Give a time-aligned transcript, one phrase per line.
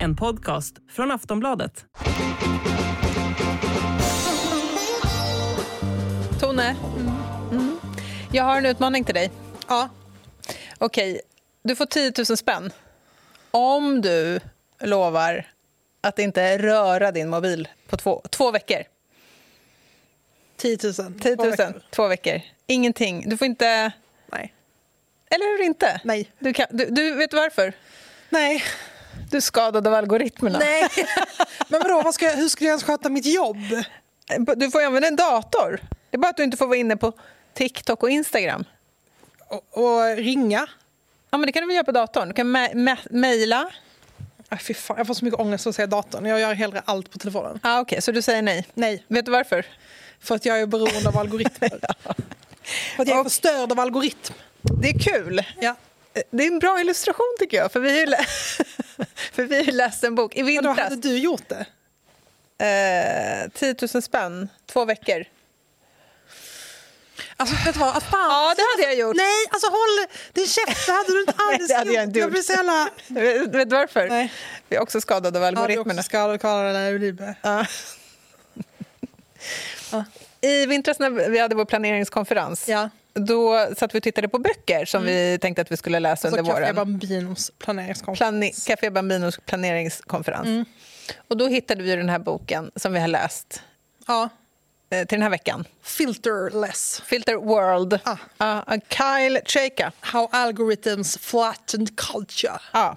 [0.00, 1.84] En podcast från Aftonbladet.
[6.40, 6.76] Tone,
[7.52, 7.78] mm.
[8.32, 9.30] jag har en utmaning till dig.
[9.68, 9.88] Ja.
[10.78, 11.20] Okej,
[11.62, 12.70] du får 10 000 spänn
[13.50, 14.40] om du
[14.80, 15.46] lovar
[16.00, 18.82] att inte röra din mobil på två, två veckor.
[20.56, 20.94] 10 000.
[20.94, 22.08] 10 000, Två två veckor.
[22.08, 22.40] veckor.
[22.66, 23.28] Ingenting.
[23.28, 23.92] Du får inte...
[24.32, 24.54] Nej.
[25.30, 26.00] Eller hur inte?
[26.04, 26.30] Nej.
[26.38, 27.72] Du, kan, du, du vet varför?
[28.30, 28.62] Nej.
[29.30, 30.58] Du är skadad av algoritmerna.
[30.58, 30.88] Nej.
[31.68, 33.56] Men vadå, vad ska jag, hur ska jag ens sköta mitt jobb?
[34.56, 35.80] Du får ju använda en dator.
[36.10, 37.12] Det är bara att du inte får vara inne på
[37.54, 38.64] TikTok och Instagram.
[39.48, 40.66] Och, och ringa?
[41.30, 42.28] Ja, men det kan du väl göra på datorn?
[42.28, 43.70] Du kan me- me- mejla.
[44.60, 46.26] Fy fan, jag får så mycket ångest av att säga datorn.
[46.26, 47.60] Jag gör hellre allt på telefonen.
[47.62, 48.66] Ah, Okej, så du säger nej?
[48.74, 49.66] Nej, Vet du varför?
[50.20, 51.70] för att jag är beroende av algoritmer.
[52.96, 54.34] För att jag är Och- förstörd av algoritm.
[54.82, 55.40] Det är kul.
[55.60, 55.74] Ja.
[56.30, 57.72] Det är en bra illustration tycker jag.
[57.72, 58.06] För vi
[59.32, 60.78] för vi har ju läst en bok i vintras.
[60.78, 61.66] hade du gjort det?
[62.64, 65.24] Eh, 10 000 spänn, två veckor.
[67.36, 67.96] Alltså, vet du vad?
[67.96, 68.20] Ah, Fan.
[68.30, 69.16] Ja, det hade jag gjort.
[69.16, 70.86] Nej, alltså håll din käft.
[70.86, 72.30] Det hade du inte Nej, alls det hade jag Jag gjort.
[72.30, 72.88] blir så jävla...
[73.58, 74.08] Vet du varför?
[74.08, 74.32] Nej.
[74.68, 76.00] Vi är också skadade av Ja, du är algoritmerna.
[76.00, 77.34] också skadad, Karl Liebe.
[77.42, 77.64] Ja.
[80.40, 82.90] I vintras när vi hade vår planeringskonferens Ja.
[83.18, 86.36] Då satt vi och tittade på böcker som vi tänkte att vi skulle läsa Så
[86.36, 86.74] under Café våren.
[86.76, 88.66] Bambinos planeringskonferens.
[88.66, 90.46] Plane- Café Bambinos planeringskonferens.
[90.46, 90.64] Mm.
[91.28, 93.62] Och då hittade vi den här boken som vi har läst
[94.06, 94.28] Ja.
[94.90, 95.64] eh, till den här veckan.
[95.82, 97.02] Filterless.
[97.06, 98.00] Filter World.
[98.38, 98.62] Ah.
[98.66, 99.92] Av Kyle Chayka.
[100.00, 102.60] How algorithms flattened culture.
[102.72, 102.96] Ja.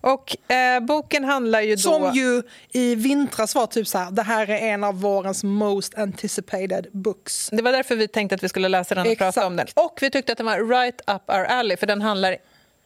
[0.00, 1.80] Och eh, boken handlar ju då...
[1.80, 5.94] Som ju i vintras var typ så här, det här är en av vårens most
[5.98, 7.48] anticipated books.
[7.52, 9.34] Det var därför vi tänkte att vi skulle läsa den och Exakt.
[9.34, 9.66] prata om den.
[9.74, 12.32] Och vi tyckte att den var right up our alley, för den handlar...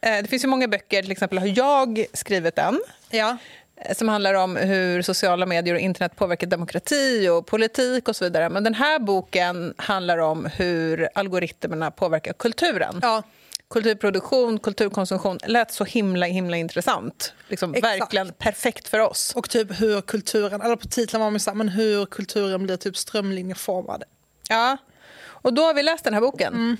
[0.01, 3.37] Eh, det finns ju många böcker, till exempel har jag skrivit en Ja.
[3.75, 8.23] eh, som handlar om hur sociala medier och internet påverkar demokrati och politik och så
[8.25, 8.49] vidare.
[8.49, 12.99] Men den här boken handlar om hur algoritmerna påverkar kulturen.
[13.01, 13.23] ja.
[13.71, 17.33] Kulturproduktion, kulturkonsumtion lät så himla himla intressant.
[17.47, 19.33] Liksom, verkligen perfekt för oss.
[19.35, 22.97] Och typ hur kulturen, eller på titeln var man så men hur kulturen blir typ
[22.97, 24.03] strömlinjeformad.
[24.49, 24.77] Ja,
[25.23, 26.53] och då har vi läst den här boken.
[26.53, 26.77] Mm.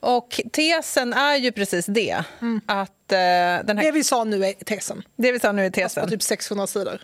[0.00, 2.22] Och tesen är ju precis det.
[2.66, 5.02] Att eh, den Det här, vi sa nu är tesen.
[5.16, 6.08] det vi sa nu är På tesen.
[6.10, 7.00] typ 600 sidor.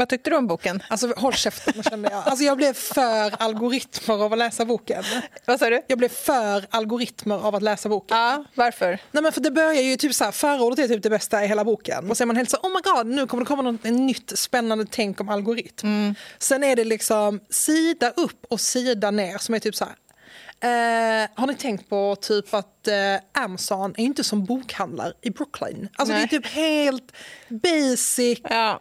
[0.00, 0.82] Vad tyckte du om boken?
[0.88, 2.22] Alltså håll käften kände jag.
[2.26, 5.04] Alltså jag blev för algoritmer av att läsa boken.
[5.44, 5.82] Vad sa du?
[5.86, 8.16] Jag blev för algoritmer av att läsa boken.
[8.16, 8.98] Ja, varför?
[9.10, 11.46] Nej men för det börjar ju typ så här, förordet är typ det bästa i
[11.46, 12.10] hela boken.
[12.10, 14.38] Och sen är man helt så oh my god, nu kommer det komma något nytt
[14.38, 16.14] spännande tänk om algoritm.
[16.38, 19.94] Sen är det liksom sida upp och sida ner som är typ så här.
[20.62, 25.88] Eh, har ni tänkt på typ att eh, Amazon är inte som bokhandlar i Brooklyn?
[25.96, 26.26] Alltså Nej.
[26.30, 27.12] det är typ helt
[27.48, 28.40] basic.
[28.42, 28.80] Ja,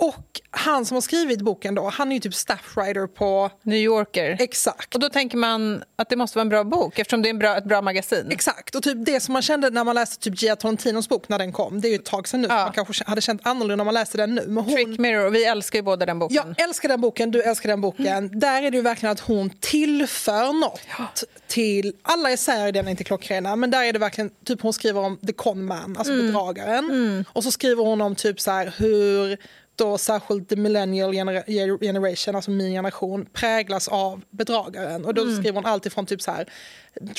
[0.00, 4.36] Och han som har skrivit boken då, han är ju typ staffwriter på New Yorker.
[4.40, 4.94] Exakt.
[4.94, 7.38] Och då tänker man att det måste vara en bra bok eftersom det är en
[7.38, 8.26] bra, ett bra magasin.
[8.30, 11.38] Exakt, och typ det som man kände när man läste typ Gia Torontinos bok när
[11.38, 12.56] den kom, det är ju ett tag sedan nu, Ja.
[12.64, 14.44] man kanske hade känt annorlunda om man läste den nu.
[14.46, 16.36] Men hon, Trick Mirror, vi älskar ju båda den boken.
[16.36, 18.40] jag älskar den boken, du älskar den boken.
[18.40, 22.90] Där är det ju verkligen att hon tillför något till, alla essäer i den är
[22.90, 26.12] inte klockrena, men där är det verkligen, typ hon skriver om the con man, alltså
[26.16, 27.24] bedragaren.
[27.32, 29.36] Och så skriver hon om typ så här hur
[29.80, 35.04] då särskilt the millennial genera- generation, alltså min generation, präglas av bedragaren.
[35.04, 36.48] Och då skriver hon allt ifrån typ så här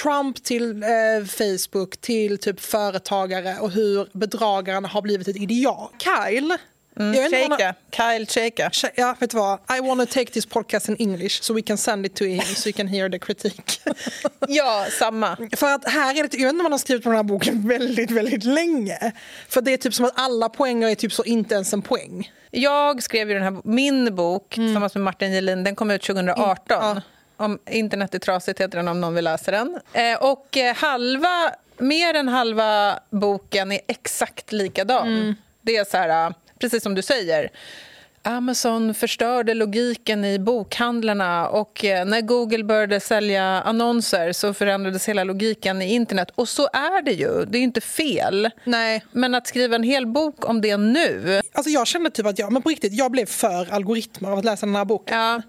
[0.03, 5.89] Trump till eh, Facebook till typ företagare och hur bedragaren har blivit ett ideal.
[5.99, 6.57] Kyle,
[6.97, 7.13] han-
[7.57, 8.25] Chayka, Kyle.
[8.71, 9.59] Tje- Ja, vet du vad?
[9.77, 12.41] I want to take this podcast in English so we can send it to him
[12.41, 13.73] so he can hear the critique.
[14.47, 15.37] Ja, samma.
[15.55, 17.23] För att här är det, jag vet inte om man har skrivit på den här
[17.23, 19.11] boken väldigt, väldigt länge.
[19.49, 22.31] För det är typ som att alla poänger är typ så inte ens en poäng.
[22.51, 26.55] Jag skrev ju den här, min bok tillsammans med Martin Gelin, den kom ut 2018.
[26.67, 27.01] Ja.
[27.37, 29.79] Om Internet är trasigt heter den om någon vill läsa den.
[29.93, 35.35] Eh, och eh, halva, mer än halva boken är exakt likadan.
[35.61, 37.49] Det är så här, eh, precis som du säger.
[38.23, 45.23] Amazon förstörde logiken i bokhandlarna och eh, när Google började sälja annonser så förändrades hela
[45.23, 46.31] logiken i internet.
[46.35, 48.49] Och så är det ju, det är inte fel.
[48.63, 49.03] Nej.
[49.11, 51.41] Men att skriva en hel bok om det nu...
[51.53, 54.45] Alltså jag kände typ att jag, men på riktigt, jag blev för algoritmer av att
[54.45, 55.17] läsa den här boken.
[55.17, 55.41] Ja,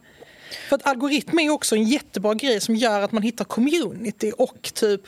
[0.68, 4.70] För att algoritm är också en jättebra grej som gör att man hittar community och
[4.74, 5.02] typ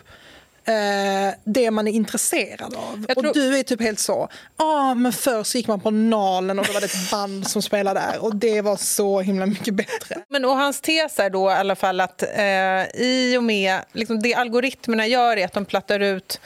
[0.65, 3.07] eh, det man är intresserad av.
[3.07, 5.91] Tror- Och du är typ helt så, ja ah, men förr så gick man på
[5.91, 9.47] Nalen och då var det ett band som spelade där och det var så himla
[9.47, 10.17] mycket bättre.
[10.29, 14.23] Men och hans tes är då i alla fall att eh, i och med liksom
[14.23, 16.41] det algoritmerna gör är att de plattar ut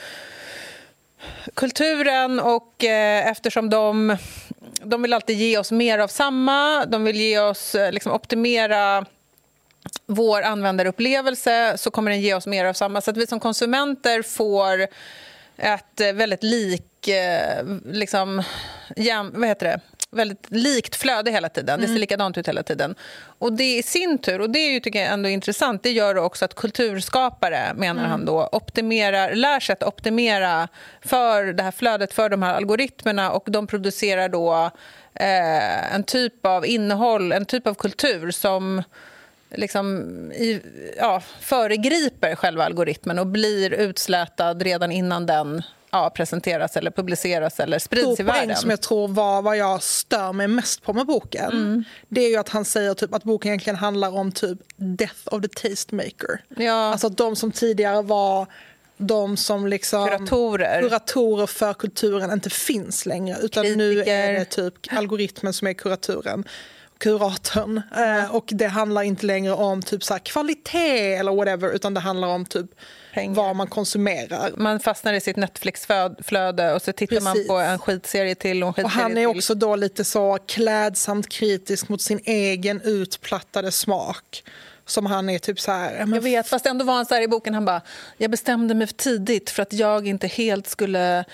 [1.54, 4.16] kulturen och eh, eftersom de,
[4.82, 9.06] de vill alltid ge oss mer av samma, de vill ge oss, eh, liksom optimera
[10.06, 13.00] vår användarupplevelse så kommer den ge oss mer av samma.
[13.00, 14.86] Så att vi som konsumenter får
[15.56, 18.42] ett eh, väldigt lik, eh, liksom,
[18.96, 19.80] jäm, vad heter det?
[20.10, 21.80] väldigt likt flöde hela tiden.
[21.80, 22.00] Det ser mm.
[22.00, 22.94] likadant ut hela tiden.
[23.38, 26.16] Och det i sin tur, och det är ju, tycker jag ändå intressant, det gör
[26.16, 28.10] också att kulturskapare, menar mm.
[28.10, 30.68] han då, optimerar, lär sig att optimera
[31.00, 34.70] för det här flödet, för de här algoritmerna och de producerar då
[35.14, 38.82] eh, en typ av innehåll, en typ av kultur som
[39.50, 39.98] liksom
[40.32, 40.62] i,
[40.96, 47.78] ja, föregriper själva algoritmen och blir utslätad redan innan den ja, presenteras eller publiceras eller
[47.78, 48.56] sprids i världen.
[48.56, 51.52] som jag tror var vad jag stör mig mest på med boken.
[51.52, 51.84] Mm.
[52.08, 55.42] Det är ju att han säger typ att boken egentligen handlar om typ death of
[55.42, 56.44] the tastemaker.
[56.56, 56.72] Ja.
[56.72, 58.46] Alltså att de som tidigare var
[58.96, 60.82] de som liksom kuratorer.
[60.82, 63.36] kuratorer för kulturen inte finns längre.
[63.42, 63.76] Utan Kritiker.
[63.76, 66.44] nu är det typ algoritmen som är kuraturen
[66.98, 67.82] kuratorn.
[67.96, 68.30] Mm.
[68.30, 72.46] och det handlar inte längre om typ så kvalitet eller whatever utan det handlar om
[72.46, 72.66] typ
[73.14, 73.34] Pengar.
[73.34, 74.52] vad man konsumerar.
[74.56, 77.24] Man fastnar i sitt Netflix-flöde och så tittar Precis.
[77.24, 81.28] man på en skitserie till och en Och han är också då lite så klädsamt
[81.28, 84.42] kritisk mot sin egen utplattade smak
[84.86, 85.98] som han är typ så här...
[85.98, 86.12] Men...
[86.12, 87.82] Jag vet, fast ändå var han så här i boken, han bara,
[88.16, 91.24] jag bestämde mig för tidigt för att jag inte helt skulle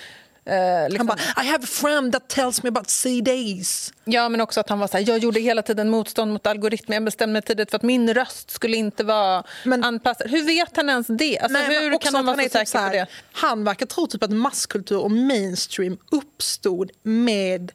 [0.47, 1.09] Eh, liksom.
[1.09, 3.93] Han bara, I have a friend that tells me about CDs.
[4.05, 6.97] Ja, men också att han var så här, jag gjorde hela tiden motstånd mot algoritmer.
[6.97, 10.31] Jag bestämde mig tidigt för att min röst skulle inte vara men, anpassad.
[10.31, 11.39] Hur vet han ens det?
[11.39, 13.07] Alltså, nej, hur kan han vara så säker typ så här, på det?
[13.33, 17.73] Han verkar tro typ att masskultur och mainstream uppstod med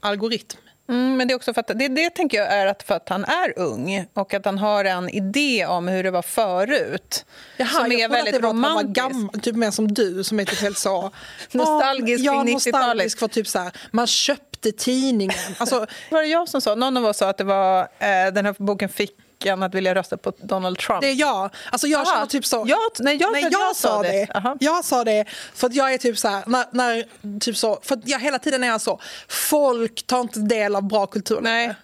[0.00, 0.60] algoritm.
[0.90, 3.08] Mm, men det är också för att, det, det tänker jag är att för att
[3.08, 7.24] han är ung och att han har en idé om hur det var förut.
[7.56, 9.02] Jaha, som är väldigt att det romantisk.
[9.02, 11.10] Var gammal, typ mer som du som är typ helt så...
[11.52, 15.54] nostalgisk ja, nostalgisk för typ så här, man köpte tidningen.
[15.58, 18.46] Alltså, var det jag som sa, någon av oss sa att det var, eh, den
[18.46, 19.16] här boken fick
[19.46, 21.00] än att vilja rösta på Donald Trump?
[21.00, 21.50] Det är jag.
[21.70, 22.64] Alltså jag känner typ så.
[22.66, 24.08] Jag, nej, jag, nej, jag, jag sa det.
[24.08, 24.56] det.
[24.60, 27.04] Jag sa det för att jag är typ så här, när, när,
[27.40, 31.40] typ så, för jag hela tiden är så, folk tar inte del av bra kultur.
[31.40, 31.74] Nej.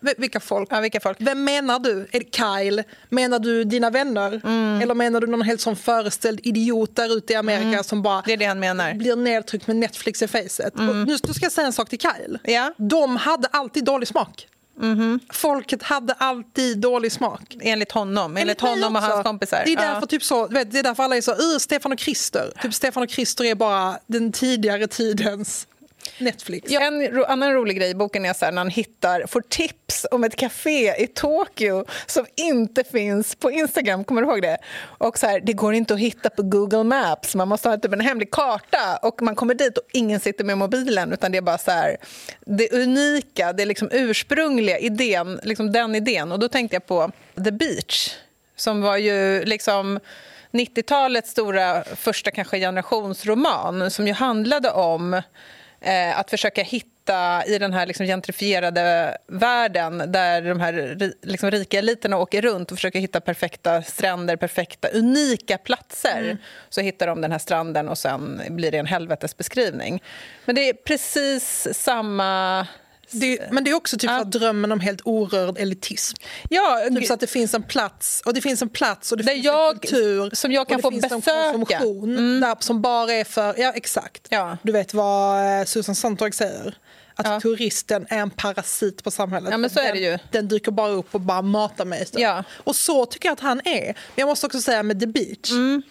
[0.00, 0.68] Vilka folk?
[0.72, 1.16] Ja, vilka folk?
[1.20, 2.08] Vem menar du?
[2.12, 2.82] Är det Kyle?
[3.08, 4.40] Menar du dina vänner?
[4.44, 4.82] Mm.
[4.82, 7.84] Eller menar du någon helt som föreställd idiot där ute i Amerika mm.
[7.84, 8.94] som bara det är det han menar.
[8.94, 10.78] blir nedtryckt med Netflix i facet?
[10.78, 11.04] Mm.
[11.04, 12.38] nu ska jag säga en sak till Kyle.
[12.44, 12.72] Ja.
[12.76, 14.48] De hade alltid dålig smak.
[14.82, 15.20] Mm -hmm.
[15.32, 17.56] Folket hade alltid dålig smak.
[17.60, 19.62] Enligt honom, enligt, enligt honom och hans kompisar.
[19.64, 20.06] Det är därför, ja.
[20.06, 22.52] typ så, vet, det är därför alla är så, Stefan och Krister.
[22.62, 25.66] Typ Stefan och Krister är bara den tidigare tidens
[26.18, 26.70] Netflix.
[26.70, 30.06] Ja, en annan rolig grej i boken är så här, när han hittar, får tips
[30.10, 34.04] om ett café i Tokyo som inte finns på Instagram.
[34.04, 34.58] Kommer du ihåg det?
[34.98, 37.34] Och så här, Det går inte att hitta på Google Maps.
[37.34, 38.96] Man måste ha typ en hemlig karta.
[39.02, 41.12] Och Man kommer dit och ingen sitter med mobilen.
[41.12, 41.96] utan Det är bara så här,
[42.44, 46.32] det unika, det liksom ursprungliga idén, liksom den idén.
[46.32, 47.12] Och Då tänkte jag på
[47.44, 48.14] The Beach,
[48.56, 50.00] som var ju liksom
[50.52, 55.22] 90-talets stora första kanske generationsroman som ju handlade om
[55.80, 61.78] eh, att försöka hitta i den här liksom gentrifierade världen där de här liksom rika
[61.78, 66.18] eliterna åker runt och försöker hitta perfekta stränder, perfekta, unika platser.
[66.18, 66.36] Mm.
[66.68, 70.02] Så hittar de den här stranden och sen blir det en helvetesbeskrivning.
[70.44, 72.66] Men det är precis samma
[73.10, 74.24] det, men det är också typ ja.
[74.24, 76.16] drömmen om helt orörd elitism.
[76.50, 79.24] Ja, typ så att det finns en plats och det finns en plats och det
[79.24, 81.78] där finns jag, en kultur som jag kan få besöka.
[81.78, 82.40] mm.
[82.40, 83.54] där, som bara är för...
[83.58, 84.26] Ja, exakt.
[84.30, 84.58] Ja.
[84.62, 86.78] Du vet vad eh, Susan Sontag säger?
[87.14, 87.40] Att ja.
[87.40, 89.50] turisten är en parasit på samhället.
[89.50, 90.18] Ja, men så är det ju.
[90.30, 92.06] Den dyker bara upp och bara matar mig.
[92.12, 92.44] Ja.
[92.50, 93.84] Och så tycker jag att han är.
[93.84, 95.50] Men jag måste också säga med The Beach.
[95.50, 95.82] Mm.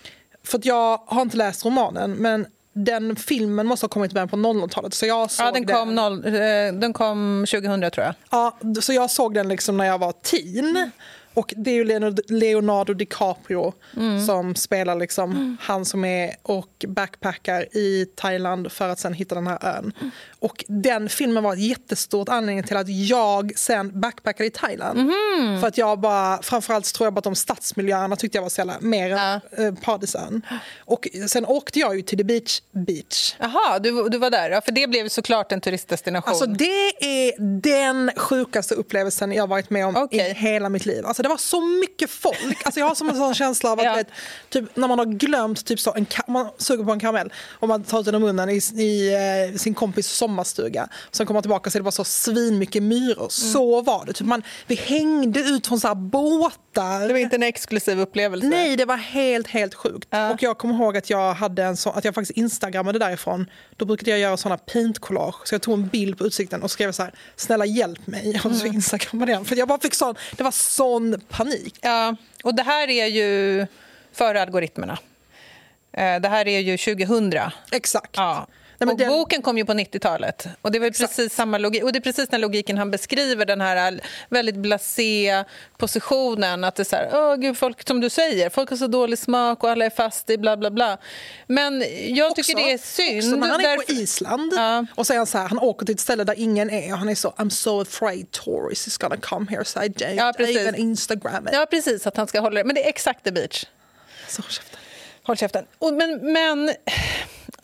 [0.44, 4.94] För jag har inte läst romanen, men den filmen måste ha kommit med på 00-talet.
[4.94, 5.96] Så jag såg ja, den kom, den.
[5.96, 8.16] Noll, eh, den kom 2000 tror jag.
[8.32, 10.70] Ja, så jag såg den liksom när jag var teen.
[10.70, 10.92] Mm.
[11.34, 14.26] Och det är ju Leonardo DiCaprio mm.
[14.26, 15.58] som spelar liksom mm.
[15.62, 19.92] han som är och backpackar i Thailand för att sen hitta den här ön.
[20.46, 25.00] Och den filmen var ett jättestort anledning till att jag sen backpackade i Thailand.
[25.00, 25.62] Mm.
[25.62, 28.62] För att jag bara, framförallt tror jag bara att de stadsmiljöerna tyckte jag var så
[28.62, 29.40] jävla mer ja.
[29.58, 30.42] än äh, paradisön.
[30.80, 33.36] Och sen åkte jag ju till The Beach Beach.
[33.40, 34.50] Jaha, du, du var där.
[34.50, 36.30] Ja, för det blev såklart en turistdestination.
[36.30, 40.20] Alltså det är den sjukaste upplevelsen jag varit med om okay.
[40.20, 41.06] i hela mitt liv.
[41.06, 42.66] Alltså det var så mycket folk.
[42.66, 43.96] Alltså jag har som en sån känsla av att Ja.
[43.96, 44.08] vet,
[44.50, 47.84] typ, när man har glömt typ så, en man suger på en karamell och man
[47.84, 50.88] tar ut den ur munnen i, i eh, sin kompis sommarstuga.
[51.12, 53.18] Sen kommer man tillbaka och så det bara så svinmycket myror.
[53.18, 53.30] Mm.
[53.30, 54.14] Så var det.
[54.14, 57.08] Typ man, vi hängde ut från så här båtar.
[57.08, 58.48] Det var inte en exklusiv upplevelse.
[58.48, 60.08] Nej, det var helt, helt sjukt.
[60.10, 60.34] Ja.
[60.34, 63.46] Och jag kommer ihåg att jag hade en sån, att jag faktiskt instagrammade därifrån.
[63.78, 65.48] Då brukade jag göra såna paint-collage.
[65.48, 68.40] Så jag tog en bild på utsikten och skrev så här, snälla hjälp mig.
[68.40, 68.58] Och Mm.
[68.58, 69.48] så instagrammade jag.
[69.48, 71.76] För jag bara fick sån, det var sån panik.
[71.82, 73.68] Ja, och det här är ju
[74.14, 74.98] före algoritmerna.
[75.98, 77.52] Eh, Det här är ju 2000.
[77.72, 78.12] Exakt.
[78.16, 78.48] Ja.
[78.78, 80.48] Nej, men och den- Boken kom ju på 90-talet.
[80.62, 81.84] Och det var ju precis samma logik.
[81.84, 85.44] Och det är precis den logiken han beskriver, den här väldigt blasé
[85.78, 86.64] positionen.
[86.64, 89.20] Att det är så här, åh gud, folk som du säger, folk har så dålig
[89.20, 90.98] smak och alla är fast i bla bla bla.
[91.48, 91.84] Men
[92.16, 93.18] jag tycker det är synd.
[93.34, 94.86] Också när han är därför- på Island Ja.
[94.96, 97.10] och säger han så här, han åker till ett ställe där ingen är och han
[97.10, 100.58] är så I'm so afraid tourists is gonna come here so I don't Ja, precis.
[100.58, 101.54] even Instagram it.
[101.54, 102.64] Ja, precis, att han ska hålla det.
[102.64, 103.66] Men det är exakt the beach.
[104.28, 104.80] Så, käften.
[105.24, 105.66] Håll käften.
[105.80, 106.72] Och, men, men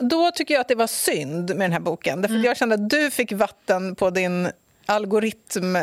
[0.02, 2.22] då tycker jag att det var synd med den här boken.
[2.22, 4.52] Därför att jag kände att du fick vatten på din
[4.86, 5.78] algoritm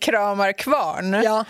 [0.00, 1.12] kramarkvarn.
[1.24, 1.44] Ja.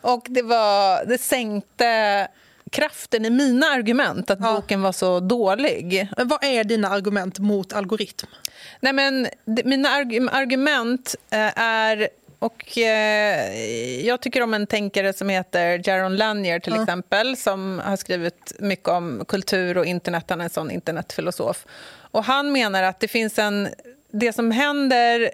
[0.00, 2.28] Och det, var, det sänkte
[2.70, 4.52] kraften i mina argument att Ja.
[4.54, 6.08] boken var så dålig.
[6.16, 8.26] Men vad är dina argument mot algoritm?
[8.80, 12.08] Nej, men mina arg- argument eh, är...
[12.44, 17.96] Och eh, Jag tycker om en tänkare som heter Jaron Lanier till exempel som har
[17.96, 20.24] skrivit mycket om kultur och internet.
[20.28, 21.66] Han är en sån internetfilosof.
[22.10, 23.68] Och han menar att det finns en...
[24.10, 25.30] Det som händer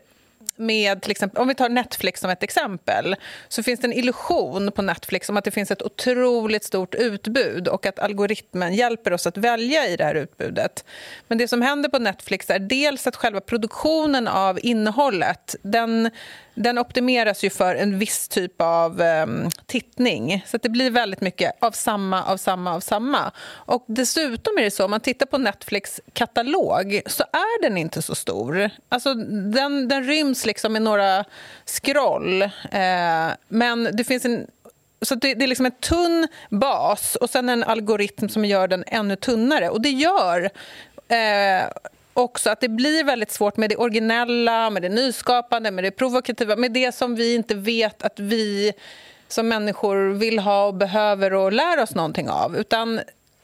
[0.61, 3.17] med till exempel, om vi tar Netflix som ett exempel
[3.49, 7.69] så finns det en illusion på Netflix om att det finns ett otroligt stort utbud
[7.69, 10.85] och att algoritmen hjälper oss att välja i det här utbudet.
[11.29, 16.11] Men det som händer på Netflix är dels att själva produktionen av innehållet den,
[16.55, 20.45] den optimeras ju för en viss typ av um, tittning.
[20.47, 23.33] Så att det blir väldigt mycket av samma, av samma, av samma.
[23.49, 28.03] Och dessutom är det så, om man tittar på Netflix katalog så är den inte
[28.03, 28.71] så stor.
[28.89, 31.25] Alltså, den, den ryms liksom i några
[31.67, 32.43] scroll.
[32.43, 34.47] Eh, men det finns en
[35.03, 38.85] så det, det är liksom en tunn bas och sen en algoritm som gör den
[38.87, 39.71] ännu tunnare.
[39.71, 40.51] Och det gör
[41.09, 41.65] eh,
[42.15, 46.57] också att det blir väldigt svårt med det originella, med det nyskapande, med det provokativa,
[46.57, 48.73] med det som vi inte vet att vi
[49.29, 52.57] som människor vill ha och behöver och lär oss någonting av.
[52.57, 53.01] Utan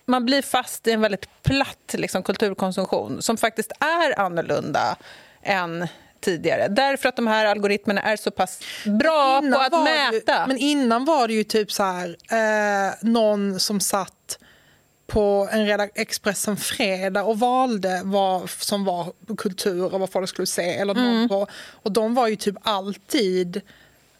[0.06, 4.96] man blir fast i en väldigt platt liksom, kulturkonsumtion som faktiskt är annorlunda
[5.42, 5.88] än
[6.20, 6.68] tidigare.
[6.68, 10.46] Därför att de här algoritmerna är så pass bra på att var det mäta.
[10.46, 14.15] men innan var det ju typ så här, eh, någon som satt
[15.06, 20.74] på en Expressen Fredag och valde vad som var kultur och vad folk skulle se.
[20.74, 21.28] Eller Mm.
[21.28, 23.60] på, och de var ju typ alltid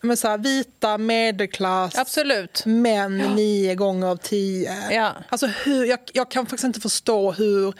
[0.01, 2.63] men så här, vita, medelklass, Absolut.
[2.67, 4.75] män nio gånger av tio.
[4.91, 5.13] Ja.
[5.29, 7.75] Alltså hur, jag, jag kan faktiskt inte förstå hur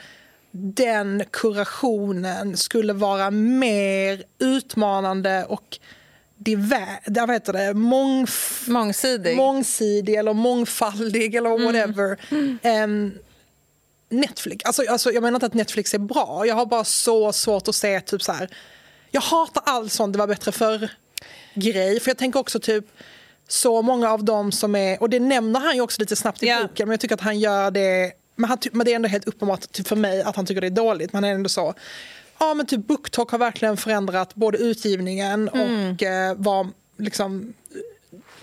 [0.51, 5.79] den kurationen skulle vara mer utmanande och
[6.51, 9.37] divär, vad heter det, mångf, Mångsidig.
[9.37, 11.65] mångsidig eller mångfaldig eller Mm.
[11.65, 12.17] whatever.
[12.61, 13.19] än
[14.09, 14.65] Netflix.
[14.65, 16.43] Alltså, alltså, jag menar inte att Netflix är bra.
[16.47, 18.49] Jag har bara så svårt att se typ så här.
[19.11, 20.89] Jag hatar all sån det var bättre för
[21.53, 21.99] grej.
[21.99, 22.85] För jag tänker också typ
[23.47, 26.47] så många av dem som är, och det nämner han ju också lite snabbt i
[26.47, 26.61] Ja.
[26.61, 29.27] boken, men jag tycker att han gör det, men, han, men det är ändå helt
[29.27, 31.73] uppenbart typ för mig att han tycker det är dåligt, men han är ändå så.
[32.39, 35.91] Ja men typ BookTok har verkligen förändrat både utgivningen Mm.
[35.95, 36.67] och eh, vad,
[36.97, 37.53] liksom,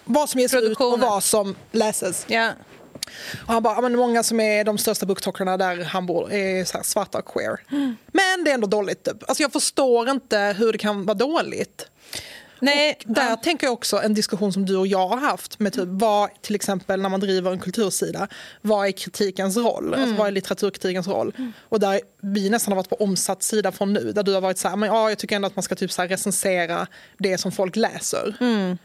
[0.04, 2.24] vad som ges ut och vad som läses.
[2.28, 2.50] Ja.
[3.46, 6.82] Och han bara, ja, men många som är de största booktalkerna där han bor är
[6.82, 7.60] svarta och queer.
[7.70, 7.96] Mm.
[8.06, 9.04] Men det är ändå dåligt.
[9.04, 9.28] Typ.
[9.28, 11.86] Alltså jag förstår inte hur det kan vara dåligt.
[12.64, 13.37] Nej, Där ja.
[13.37, 16.54] tänker jag också en diskussion som du och jag har haft med typ vad, till
[16.54, 18.28] exempel när man driver en kultursida,
[18.61, 19.87] vad är kritikens roll?
[19.87, 20.00] Mm.
[20.00, 21.33] Alltså, vad är litteraturkritikens roll?
[21.68, 24.59] Och där vi nästan har varit på omsatt sida från nu, där du har varit
[24.59, 26.87] så här, men ja, jag tycker ändå att man ska typ så recensera
[27.18, 28.35] det som folk läser.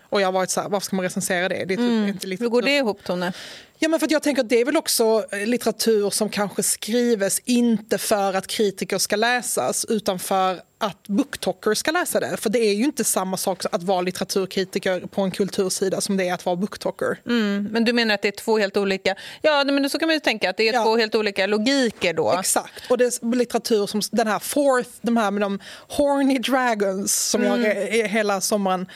[0.09, 1.55] Och jag har varit så här, varför ska man recensera det?
[1.55, 2.05] Det är typ inte Mm.
[2.05, 2.49] Hur litteratur.
[2.49, 3.33] går det ihop, Tone?
[3.81, 7.39] Ja, men för jag tänker att det är väl också eh, litteratur som kanske skrives
[7.45, 12.37] inte för att kritiker ska läsas utan för att booktalkers ska läsa det.
[12.37, 16.27] För det är ju inte samma sak att vara litteraturkritiker på en kultursida som det
[16.29, 17.21] är att vara booktalker.
[17.25, 19.15] Mm, men du menar att det är två helt olika...
[19.41, 20.83] Ja, men så kan man ju tänka att det är Ja.
[20.83, 22.35] två helt olika logiker då.
[22.39, 22.83] Exakt.
[22.91, 27.43] Och det är litteratur som den här fourth, de här med de horny dragons som
[27.43, 28.87] jag eh, hela sommaren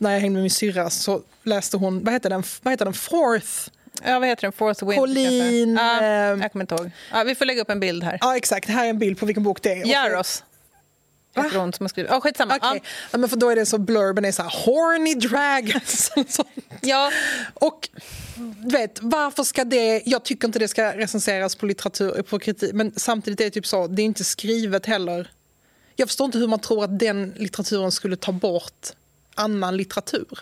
[0.00, 2.94] när jag hängde med min syrra så läste hon, vad heter den, vad heter den
[2.94, 3.70] fourth?
[4.04, 4.52] Ja, vad heter den?
[4.52, 4.98] Fourth Wind?
[5.78, 5.82] Kanske?
[5.84, 6.90] Ja, ehm, jag kommer inte ihåg.
[7.12, 8.18] Ja, vi får lägga upp en bild här.
[8.20, 9.86] Ja exakt, här är en bild på vilken bok det är.
[9.86, 10.44] Jaros.
[11.36, 12.10] heter hon som har skrivit.
[12.12, 12.56] Ja, skitsamma.
[12.56, 13.18] Okej, Ja.
[13.18, 16.10] men för då är det så blurben är så här horny dragons.
[16.80, 17.10] Ja.
[17.54, 17.88] Och
[18.72, 20.02] vet, varför ska det...
[20.06, 23.66] Jag tycker inte det ska recenseras på litteratur, på kritik, men samtidigt är det typ
[23.66, 25.30] så, det är inte skrivet heller.
[25.96, 28.86] Jag förstår inte hur man tror att den litteraturen skulle ta bort
[29.36, 30.40] annan litteratur.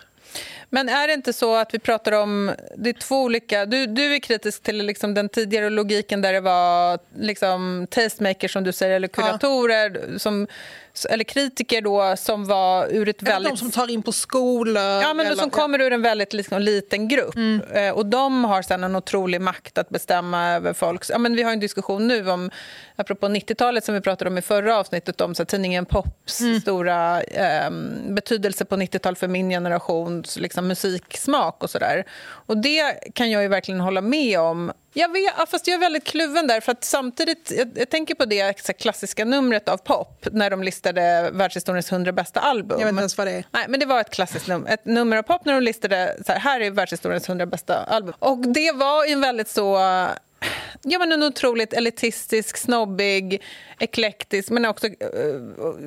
[0.69, 2.51] Men är det inte så att vi pratar om...
[2.75, 3.65] Det är två olika...
[3.65, 8.63] Du, du är kritisk till liksom den tidigare logiken där det var liksom tastemakers, som
[8.63, 10.47] du säger, eller kuratorer, som,
[11.09, 13.51] eller kritiker då, som var ur ett Eller väldigt...
[13.51, 14.83] de som tar in på skolor.
[14.83, 17.35] Ja, men eller, som kommer ur en väldigt liksom, liten grupp.
[17.35, 17.61] Mm.
[17.71, 21.09] Eh, och De har sen en otrolig makt att bestämma över folks...
[21.09, 22.51] Ja, men vi har en diskussion nu om,
[22.95, 26.61] apropå 90-talet som vi pratade om i förra avsnittet, om så här, tidningen Pops Mm.
[26.61, 27.71] stora eh,
[28.09, 32.05] betydelse på 90-talet för min generations liksom, musiksmak och sådär.
[32.25, 34.71] Och det kan jag ju verkligen hålla med om.
[34.97, 37.51] Jag vet, fast jag är väldigt kluven där, för att samtidigt...
[37.57, 42.39] Jag, jag tänker på det klassiska numret av Pop, när de listade världshistoriens 100 bästa
[42.39, 42.79] album.
[42.79, 43.45] Jag vet inte ens vad det är.
[43.51, 46.31] Nej, men det var ett klassiskt nummer, ett nummer av pop när de listade så
[46.31, 48.13] här, här är världshistoriens 100 bästa album.
[48.19, 49.77] Och det var en väldigt så...
[50.81, 53.41] Ja, men en otroligt elitistisk, snobbig,
[53.79, 54.91] eklektisk men också eh,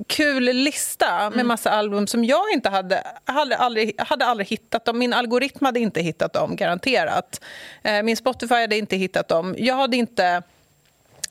[0.06, 4.98] kul lista med massa album som jag inte hade, hade, aldrig, hade aldrig hittat dem.
[4.98, 7.40] Min algoritm hade inte hittat dem, garanterat.
[7.82, 9.54] Eh, min Spotify hade inte hittat dem.
[9.58, 10.42] Jag hade inte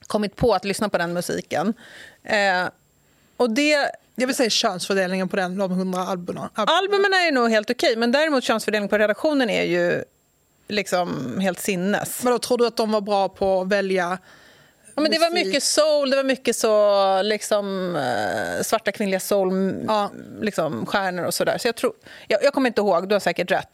[0.07, 1.73] kommit på att lyssna på den musiken.
[2.23, 2.67] Eh,
[3.37, 6.49] och det Jag vill säga könsfördelningen på den, de 100 albumen.
[6.53, 10.03] Albumen är nog helt okej, men däremot könsfördelning på redaktionen är ju
[10.67, 12.23] liksom helt sinnes.
[12.23, 14.17] Men då tror du att de var bra på att välja
[14.95, 19.75] Ja, men det var mycket soul, det var mycket så liksom eh, svarta kvinnliga soul
[19.87, 20.11] Ja.
[20.41, 21.57] liksom, stjärnor och sådär.
[21.57, 21.93] Så jag, tror,
[22.27, 23.67] jag, jag kommer inte ihåg, du har säkert rätt.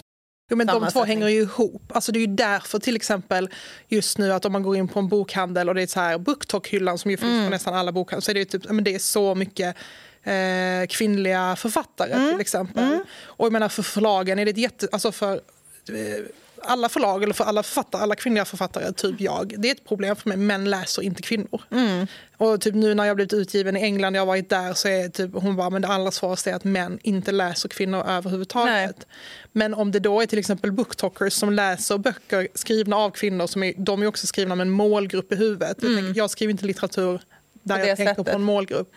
[0.51, 1.81] Jo, men de två hänger ju ihop.
[1.93, 3.49] Alltså det är ju därför till exempel
[3.87, 6.17] just nu att om man går in på en bokhandel och det är så här
[6.17, 7.45] BookTok-hyllan som ju finns Mm.
[7.45, 9.75] på nästan alla bokhandlar så är det, typ, men det är så mycket
[10.23, 12.31] eh, kvinnliga författare Mm.
[12.31, 12.99] till exempel.
[13.23, 14.87] Och jag menar för förlagen är det ett jätte...
[14.91, 16.23] Alltså för, eh,
[16.65, 20.15] alla förlag eller för alla författare, alla kvinnliga författare, typ jag, det är ett problem
[20.15, 20.37] för mig.
[20.37, 21.61] Män läser inte kvinnor.
[21.71, 22.07] Mm.
[22.37, 25.09] Och typ nu när jag blivit utgiven i England, jag har varit där, så är
[25.09, 29.07] typ, hon bara, men det allra svåraste är att män inte läser kvinnor överhuvudtaget.
[29.51, 33.63] Men om det då är till exempel booktalkers som läser böcker skrivna av kvinnor, som
[33.63, 35.77] är, de är också skrivna med en målgrupp i huvudet.
[35.81, 37.21] Jag, tänker, jag skriver inte litteratur
[37.63, 37.87] där Mm.
[37.87, 38.27] Jag tänker sättet.
[38.27, 38.33] Mm.
[38.33, 38.93] på en målgrupp.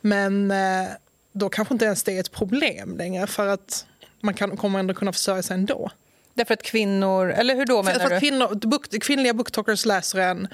[0.00, 0.88] Men eh,
[1.32, 3.86] då kanske inte ens det är ett problem längre, för att
[4.20, 5.90] man kan, kommer ändå kunna försörja sig ändå.
[6.34, 7.30] Därför att kvinnor...
[7.30, 8.14] Eller hur då, För, menar för du?
[8.14, 10.48] att kvinnor, book, kvinnliga booktalkers läser en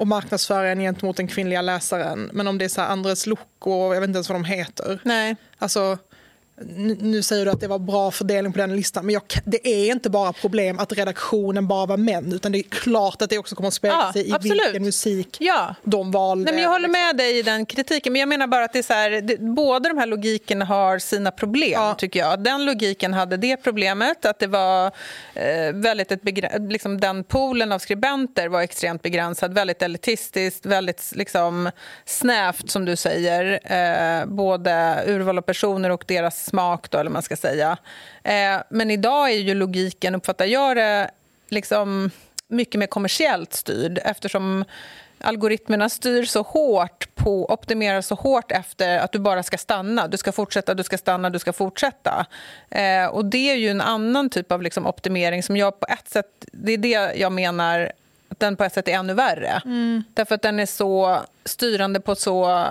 [0.00, 2.30] och marknadsför en gentemot den kvinnliga läsaren.
[2.32, 5.00] Men om det är så här Andres Lucco, jag vet inte ens vad de heter.
[5.04, 5.36] Nej.
[5.58, 5.98] Alltså,
[7.00, 9.92] nu, säger du att det var bra fördelning på den listan, men jag, det är
[9.92, 13.54] inte bara problem att redaktionen bara var män, utan det är klart att det också
[13.54, 14.66] kommer att spegla Ja, sig i absolut.
[14.66, 15.74] vilken musik Ja.
[15.84, 16.44] de valde.
[16.44, 18.78] Nej, men jag håller med dig i den kritiken, men jag menar bara att det
[18.78, 21.94] är så här, det, båda de här logikerna har sina problem, Ja.
[21.94, 22.42] tycker jag.
[22.44, 24.86] Den logiken hade det problemet, att det var
[25.34, 26.20] eh, väldigt ett
[26.70, 31.70] liksom den poolen av skribenter var extremt begränsad, väldigt elitistiskt, väldigt liksom
[32.04, 33.60] snävt, som du säger.
[33.64, 37.76] Eh, både urval av personer och deras smak, då, eller man ska säga.
[38.22, 41.10] Eh, men idag är ju logiken, uppfattar jag det,
[41.48, 42.10] liksom
[42.48, 44.64] mycket mer kommersiellt styrd eftersom
[45.20, 50.08] algoritmerna styr så hårt på, optimerar så hårt efter att du bara ska stanna.
[50.08, 52.26] Du ska fortsätta, du ska stanna, du ska fortsätta.
[52.70, 56.08] Eh, och det är ju en annan typ av liksom optimering som jag på ett
[56.08, 57.92] sätt, det är det jag menar
[58.28, 59.62] att den på ett sätt är ännu värre.
[60.14, 62.66] Därför att den är så styrande på så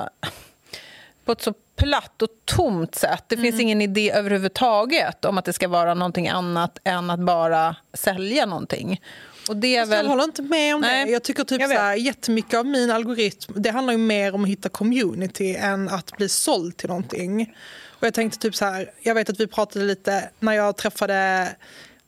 [1.26, 3.24] på ett så platt och tomt sätt.
[3.28, 7.76] Det finns ingen idé överhuvudtaget om att det ska vara någonting annat än att bara
[7.94, 9.02] sälja någonting.
[9.50, 10.08] Och det är Jag väl...
[10.08, 11.12] håller inte med om Nej, det.
[11.12, 14.44] Jag tycker typ jag så här, jättemycket av min algoritm det handlar ju mer om
[14.44, 17.56] att hitta community än att bli såld till någonting.
[17.88, 21.48] Och jag tänkte typ så här, jag vet att vi pratade lite när jag träffade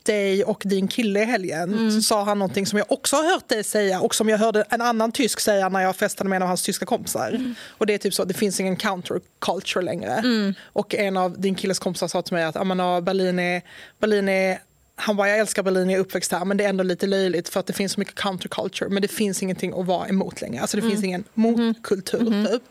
[0.06, 1.92] dig och din kille i helgen Mm.
[1.92, 4.64] så sa han någonting som jag också har hört dig säga och som jag hörde
[4.70, 7.30] en annan tysk säga när jag festade med en av hans tyska kompisar.
[7.30, 7.56] Mm.
[7.70, 10.12] Och det är typ så, det finns ingen counterculture längre.
[10.14, 10.54] Mm.
[10.64, 13.62] Och en av din killes kompisar sa till mig att "Ja, men, ja, Berlin är,
[14.00, 14.60] Berlin är
[14.96, 17.50] han bara, jag älskar Berlin, jag är uppväxt här, men det är ändå lite löjligt
[17.50, 20.62] för att det finns så mycket counterculture, men det finns ingenting att vara emot längre.
[20.62, 20.92] Alltså det Mm.
[20.92, 22.64] finns ingen motkultur, typ.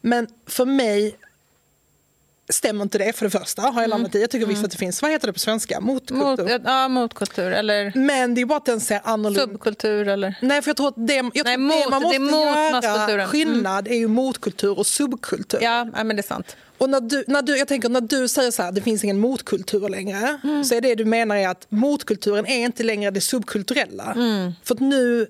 [0.00, 1.16] Men för mig
[2.52, 4.20] stämmer inte det, för det första, har jag landat i.
[4.20, 5.80] Jag tycker visst att det finns, vad heter det på svenska?
[5.80, 6.24] Motkultur.
[6.52, 10.08] Mot, ja, motkultur eller Men det är bara att den ser annorlunda subkultur.
[10.08, 10.34] Eller...
[10.42, 12.16] Nej, för jag tror att det, jag tror Nej, att mot- det man det måste
[12.16, 13.28] är mot göra masskulturen.
[13.28, 15.58] skillnad är ju motkultur och subkultur.
[15.62, 16.56] Ja, men det är sant.
[16.78, 19.18] Och när du, när du, jag tänker när du säger så här, det finns ingen
[19.18, 24.14] motkultur längre, så är det du menar är att motkulturen är inte längre det subkulturella.
[24.64, 25.26] För att nu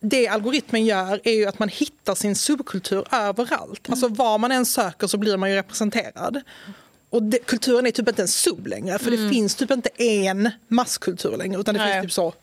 [0.00, 3.90] det algoritmen gör är ju att man hittar sin subkultur överallt.
[3.90, 6.40] Alltså var man än söker så blir man ju representerad.
[7.10, 10.50] Och det, kulturen är typ inte en sub längre, för det finns typ inte en
[10.68, 11.92] masskultur längre, utan det Nej.
[11.92, 12.34] finns typ så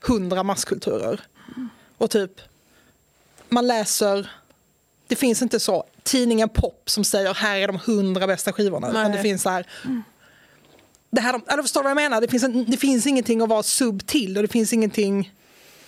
[0.00, 1.20] hundra masskulturer.
[1.98, 2.40] Och typ,
[3.48, 4.30] man läser,
[5.06, 9.02] det finns inte så tidningen Pop som säger här är de hundra bästa skivorna, utan
[9.02, 9.16] Nej.
[9.16, 9.66] det finns så här
[11.10, 12.20] det här, eller förstår du vad jag menar?
[12.20, 15.32] Det finns, en, det finns ingenting att vara sub till och det finns ingenting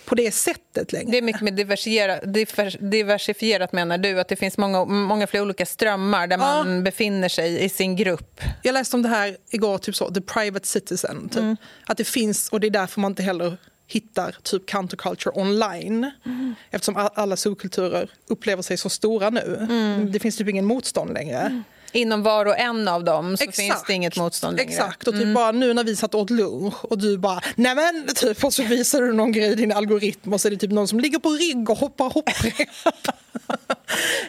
[0.04, 1.10] på det sättet längre.
[1.10, 4.20] Det är mycket mer diversifierat, divers- diversifierat menar du?
[4.20, 6.64] Att det finns många, många fler olika strömmar där Ja.
[6.64, 8.40] man befinner sig i sin grupp?
[8.62, 11.28] Jag läste om det här igår, typ så, the private citizen.
[11.28, 11.38] Typ.
[11.38, 11.56] Mm.
[11.86, 16.10] Att det finns, och det är därför man inte heller hittar typ counterculture online.
[16.26, 16.54] Mm.
[16.70, 19.56] Eftersom alla subkulturer upplever sig så stora nu.
[19.70, 20.12] Mm.
[20.12, 21.62] Det finns typ ingen motstånd längre.
[21.92, 23.56] Inom var och en av dem så Exakt.
[23.56, 24.70] finns det inget motstånd längre.
[24.70, 28.06] Exakt, och typ bara nu när vi satt åt lunch och du bara nej men
[28.14, 30.70] typ och så visar du någon grej i din algoritm och så är det typ
[30.70, 32.68] någon som ligger på rygg och hoppar hopprep.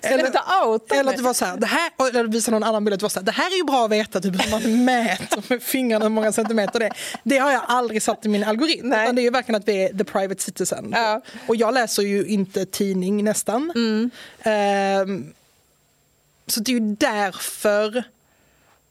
[0.01, 2.85] Eller inte outa Eller att det var så här, det här, eller visa någon annan
[2.85, 4.51] bild, att det var så här, det här är ju bra att veta typ hur
[4.51, 6.93] man mäter med fingrarna hur många centimeter det är.
[7.23, 8.89] Det har jag aldrig satt i min algoritm.
[8.89, 9.03] Nej.
[9.03, 10.91] Utan det är ju verkligen att vi är the private citizen.
[10.95, 11.21] Ja.
[11.47, 13.71] Och jag läser ju inte tidning nästan.
[14.43, 15.33] Ehm,
[16.47, 18.03] så det är ju därför,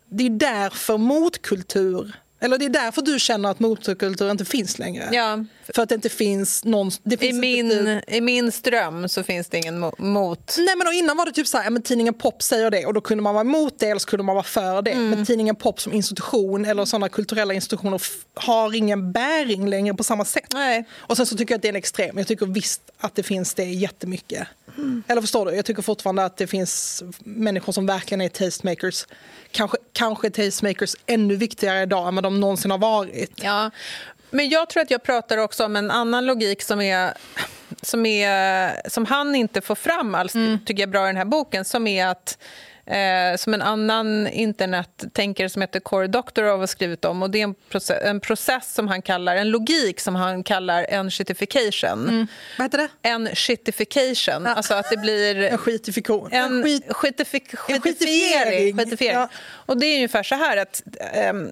[0.08, 5.08] det är därför motkultur, eller det är därför du känner att motkultur inte finns längre.
[5.12, 5.44] Ja.
[5.74, 6.90] För att det inte finns någon...
[7.02, 10.54] Det I finns typ- min, I min ström så finns det ingen mo- mot.
[10.58, 12.94] Nej men innan var det typ så här, ja, men tidningen Pop säger det och
[12.94, 14.90] då kunde man vara emot det eller så kunde man vara för det.
[14.90, 15.10] Mm.
[15.10, 18.00] Men tidningen Pop som institution eller sådana kulturella institutioner
[18.34, 20.52] har ingen bäring längre på samma sätt.
[20.54, 20.84] Nej.
[20.94, 22.18] Och sen så tycker jag att det är en extrem.
[22.18, 24.48] Jag tycker visst att det finns det jättemycket.
[24.78, 24.91] Mm.
[25.06, 25.52] Eller förstår du?
[25.52, 29.06] Jag tycker fortfarande att det finns människor som verkligen är tastemakers.
[29.50, 33.32] Kanske, kanske är tastemakers ännu viktigare idag än vad de någonsin har varit.
[33.42, 33.70] Ja.
[34.30, 37.14] Men jag tror att jag pratar också om en annan logik som är
[37.82, 40.32] som, är, som han inte får fram alls,
[40.66, 42.38] tycker jag bra i den här boken, som är att
[42.86, 47.22] Eh, som en annan internettänkare som heter Cory Doctorow har skrivit om.
[47.22, 50.86] Och Det är en process, en process som han kallar, en logik som han kallar
[50.88, 52.26] en-shitification.
[52.58, 52.88] Vad heter det?
[53.08, 55.36] En-shitification, alltså att det blir...
[55.42, 56.28] En skitifikation.
[56.32, 56.84] En skit...
[56.88, 58.78] skitifik- en skitifiering.
[58.78, 59.16] skitifiering.
[59.16, 59.28] Ja.
[59.66, 61.50] Och det är ungefär så här att ehm,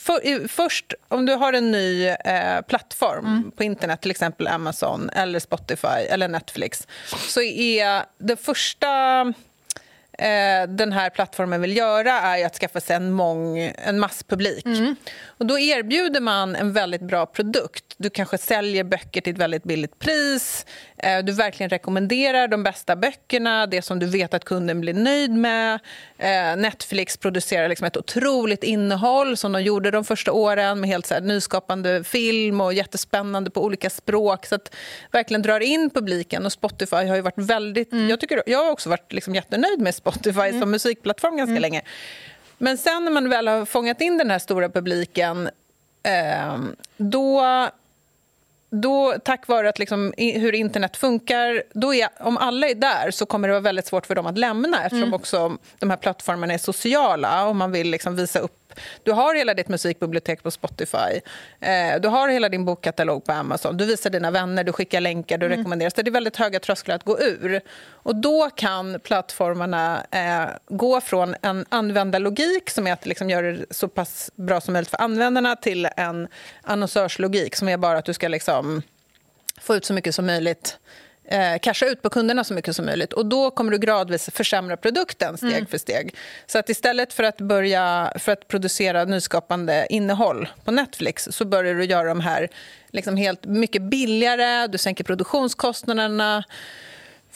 [0.00, 3.50] för, först om du har en ny eh, plattform Mm.
[3.50, 6.86] på internet, till exempel Amazon eller Spotify eller Netflix,
[7.28, 8.86] så är det första
[10.18, 14.66] eh, den här plattformen vill göra är att skaffa sig en, mång, en masspublik.
[14.66, 14.96] Mm.
[15.38, 17.84] Och då erbjuder man en väldigt bra produkt.
[17.96, 20.66] Du kanske säljer böcker till ett väldigt billigt pris.
[20.98, 25.30] Eh, du verkligen rekommenderar de bästa böckerna, det som du vet att kunden blir nöjd
[25.30, 25.80] med.
[26.18, 31.06] Eh, Netflix producerar liksom ett otroligt innehåll som de gjorde de första åren med helt
[31.06, 34.46] så nyskapande film och jättespännande på olika språk.
[34.46, 34.74] Så att
[35.12, 36.46] verkligen drar in publiken.
[36.46, 37.88] Och Spotify har varit väldigt...
[38.08, 41.82] Jag, tycker, jag har också varit liksom jättenöjd med Spotify som musikplattform ganska länge.
[42.58, 45.50] Men sen när man väl har fångat in den här stora publiken
[46.02, 46.58] eh,
[46.96, 47.42] då
[48.70, 53.10] då, tack vare att liksom, i- hur internet funkar, då är, om alla är där
[53.10, 56.54] så kommer det vara väldigt svårt för dem att lämna eftersom också de här plattformarna
[56.54, 57.46] är sociala.
[57.46, 58.52] Och man vill liksom visa upp
[59.02, 61.20] du har hela ditt musikbibliotek på Spotify,
[61.60, 65.38] eh, du har hela din bokkatalog på Amazon, du visar dina vänner, du skickar länkar,
[65.38, 65.90] du rekommenderar.
[65.90, 67.60] Så det är väldigt höga trösklar att gå ur.
[67.92, 73.64] Och då kan plattformarna eh, gå från en användarlogik som är att liksom göra det
[73.70, 76.28] så pass bra som möjligt för användarna till en
[76.62, 78.55] annonsörslogik som är bara att du ska liksom
[79.60, 80.78] få ut så mycket som möjligt
[81.28, 83.12] eh, casha ut på kunderna så mycket som möjligt.
[83.12, 86.14] Och Då kommer du gradvis försämra produkten steg för steg.
[86.46, 91.74] Så att istället för att börja för att producera nyskapande innehåll på Netflix så börjar
[91.74, 92.48] du göra de här
[92.90, 96.44] liksom helt mycket billigare, du sänker produktionskostnaderna.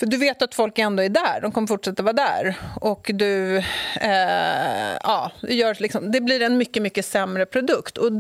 [0.01, 2.55] För du vet att folk ändå är där, de kommer fortsätta vara där.
[2.81, 3.57] Och du,
[4.01, 7.99] eh, ja, gör liksom, det blir en mycket, mycket sämre produkt.
[7.99, 8.11] Och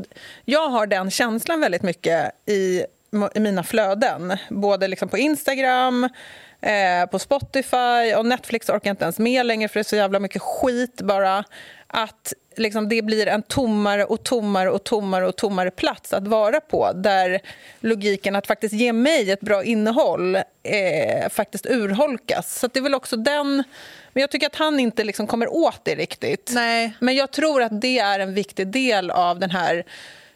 [0.44, 2.84] jag har den känslan väldigt mycket i,
[3.34, 4.36] i mina flöden.
[4.50, 6.08] Både liksom på Instagram,
[6.60, 9.96] eh, på Spotify och Netflix orkar jag inte ens med längre för det är så
[9.96, 11.44] jävla mycket skit bara.
[11.86, 16.60] Att liksom det blir en tommare och tommare och tommare och tommare plats att vara
[16.60, 17.40] på där
[17.80, 22.58] logiken att faktiskt ge mig ett bra innehåll eh, faktiskt urholkas.
[22.58, 23.64] Så det är väl också den...
[24.12, 26.50] Men jag tycker att han inte liksom kommer åt det riktigt.
[26.54, 26.92] Nej.
[26.98, 29.84] Men jag tror att det är en viktig del av den här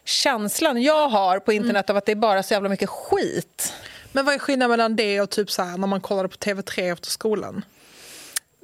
[0.05, 3.73] känslan jag har på internet av att det är bara så jävla mycket skit.
[4.11, 6.93] Men vad är skillnaden mellan det och typ så här, när man kollade på TV3
[6.93, 7.65] efter skolan?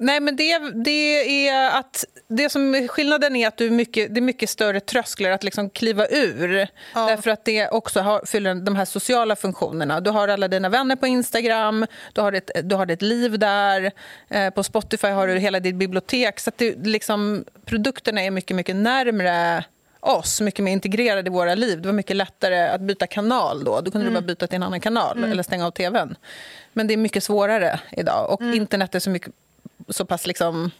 [0.02, 2.04] Nej, men det, det är att...
[2.28, 5.70] Det som skillnaden är att du är mycket, det är mycket större trösklar att liksom
[5.70, 6.68] kliva ur.
[6.94, 7.06] Ja.
[7.06, 10.00] Därför att det också har, fyller de här sociala funktionerna.
[10.00, 13.92] Du har alla dina vänner på Instagram, du har ett, du har ett liv där.
[14.28, 16.40] Eh, på Spotify har du hela ditt bibliotek.
[16.40, 19.64] Så att det, liksom, produkterna är mycket, mycket närmre
[20.00, 21.82] oss, mycket mer integrerade i våra liv.
[21.82, 23.80] Det var mycket lättare att byta kanal då.
[23.80, 26.16] Då kunde du bara byta till en annan kanal eller stänga av tvn.
[26.72, 28.30] Men det är mycket svårare idag.
[28.30, 29.32] Och internet är så, mycket,
[29.88, 30.70] så pass liksom,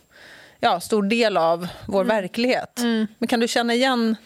[0.61, 2.81] ja, stor del av vår verklighet.
[3.19, 4.17] Men kan du känna igen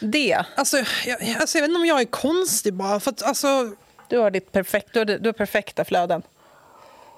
[0.00, 0.44] det?
[0.56, 3.00] Alltså, jag, alltså, jag vet inte om jag är konstig bara.
[3.00, 3.70] För att, alltså,
[4.08, 6.22] Du har, ditt perfekt, du har, du har perfekta flöden.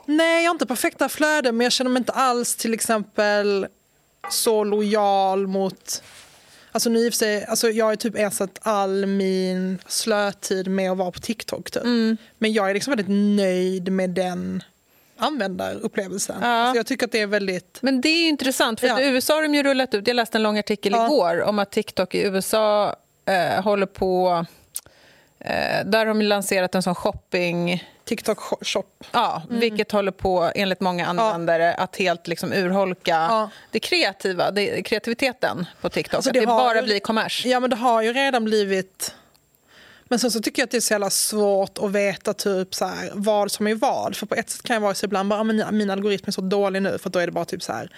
[0.07, 3.67] nej, jag har inte perfekta flöden men jag känner mig inte alls till exempel
[4.31, 6.03] så lojal mot...
[6.73, 11.21] Alltså, nu sig, alltså, jag har typ ersatt all min slötid med att vara på
[11.21, 11.71] TikTok.
[11.71, 11.83] Typ.
[12.39, 14.63] Men jag är liksom väldigt nöjd med den
[15.17, 16.37] användarupplevelsen.
[16.43, 16.47] Ja.
[16.49, 17.79] Alltså, jag tycker att det är väldigt...
[17.83, 18.95] Men det är intressant, för Ja.
[18.95, 20.07] att i USA har de ju rullat ut...
[20.09, 21.07] Jag läste en lång artikel Ja.
[21.07, 22.97] igår om att TikTok i USA
[23.27, 24.45] eh, håller på...
[25.39, 27.85] Eh, där har de lanserat en sån shopping...
[28.05, 28.85] TikTok shop.
[29.13, 33.51] Ja, Vilket håller på, enligt många användare, att helt liksom urholka Ja.
[33.71, 36.15] det kreativa, det, kreativiteten på TikTok.
[36.15, 37.47] Alltså, att det det har bara ju- blir kommers.
[37.47, 39.15] Ja, men det har ju redan blivit...
[40.09, 42.85] Men sen så tycker jag att det är så jävla svårt att veta typ så
[42.85, 44.17] här, vad som är vad.
[44.17, 46.41] För på ett sätt kan jag vara så ibland bara, "Ah, min algoritm är så
[46.41, 47.91] dålig nu för då är det bara typ så här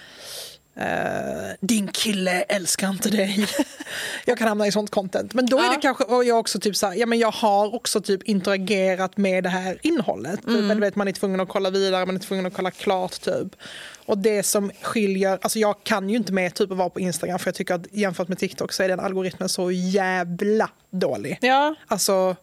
[0.81, 3.47] eh, din kille älskar inte dig.
[4.25, 5.35] jag kan hamna i sånt content.
[5.35, 5.71] Men då är Ja.
[5.71, 9.17] det kanske, och jag också typ så här, ja men jag har också typ interagerat
[9.17, 10.41] med det här innehållet.
[10.47, 13.21] Typ, eller vet, man är tvungen att kolla vidare, man är tvungen att kolla klart
[13.21, 13.57] typ.
[14.07, 17.39] Och det som skiljer, alltså jag kan ju inte med typ att vara på Instagram
[17.39, 21.39] för jag tycker att jämfört med TikTok så är den algoritmen så jävla dålig.
[21.41, 22.37] Ja, Alltså,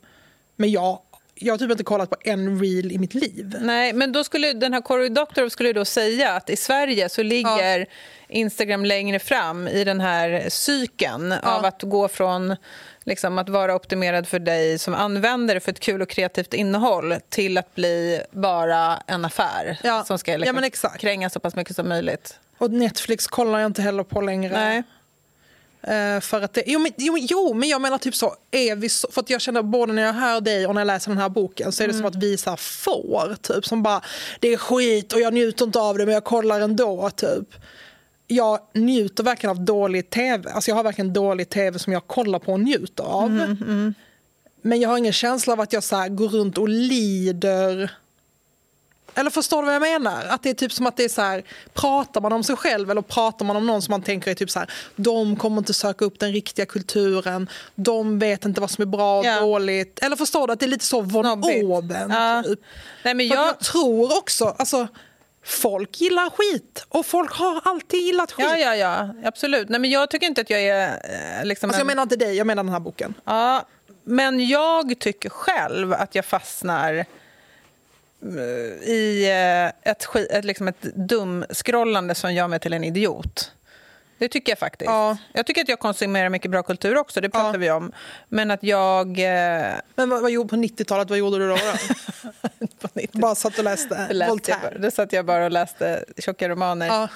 [0.55, 0.99] men jag,
[1.35, 3.55] jag har typ inte kollat på en reel i mitt liv.
[3.61, 7.23] nej, men då skulle den här Cory Doctorow skulle då säga att i Sverige så
[7.23, 7.85] ligger
[8.27, 12.55] Instagram längre fram i den här cykeln av att gå från
[13.03, 17.57] liksom, att vara optimerad för dig som användare för ett kul och kreativt innehåll till
[17.57, 20.03] att bli bara en affär Ja.
[20.03, 22.39] som ska Ja, liksom, kränga så pass mycket som möjligt.
[22.57, 24.53] Och Netflix kollar jag inte heller på längre.
[24.53, 24.83] Nej.
[25.87, 28.89] Eh, för att det, jo, men, jo, jo, men jag menar typ så, är vi
[28.89, 31.17] så, för att jag känner både när jag hör dig och när jag läser den
[31.17, 34.01] här boken så är det som att vi så får, typ som bara,
[34.39, 37.55] det är skit och jag njuter inte av det men jag kollar ändå, typ.
[38.27, 42.39] Jag njuter verkligen av dålig tv, alltså jag har verkligen dålig tv som jag kollar
[42.39, 43.31] på och njuter av.
[44.61, 47.91] Men jag har ingen känsla av att jag så går runt och lider
[49.15, 50.25] eller förstår du vad jag menar?
[50.29, 52.91] Att det är typ som att det är så här, pratar man om sig själv
[52.91, 55.73] eller pratar man om någon som man tänker är typ så här, de kommer inte
[55.73, 59.39] söka upp den riktiga kulturen, de vet inte vad som är bra och Ja.
[59.39, 59.99] dåligt.
[60.03, 62.09] Eller förstår du att det är lite så von oben?
[62.11, 62.43] Ja.
[62.45, 62.59] Typ.
[63.03, 63.47] Nej, men jag...
[63.47, 64.87] jag tror också, alltså
[65.45, 68.45] folk gillar skit och folk har alltid gillat skit.
[68.49, 69.69] Ja, ja, ja, absolut.
[69.69, 70.87] Nej, men jag tycker inte att jag är...
[71.39, 73.13] Eh, liksom Alltså jag en- menar inte dig, jag menar den här boken.
[73.25, 73.65] Ja,
[74.03, 77.05] men jag tycker själv att jag fastnar
[78.83, 83.51] i eh, ett, ett, liksom ett dumskrollande som gör mig till en idiot.
[84.17, 84.89] Det tycker jag faktiskt.
[84.89, 85.17] Ja.
[85.33, 87.57] Jag tycker att jag konsumerar mycket bra kultur också, det pratar Ja.
[87.57, 87.91] vi om.
[88.29, 89.07] Men att jag...
[89.19, 91.57] Eh, Men vad, vad gjorde på 90-talet, vad gjorde du då?
[92.79, 94.59] på 90 Bara satt och läste läste Voltaire.
[94.63, 96.87] bara- då satt jag bara och läste tjocka romaner.
[96.87, 97.07] Ja.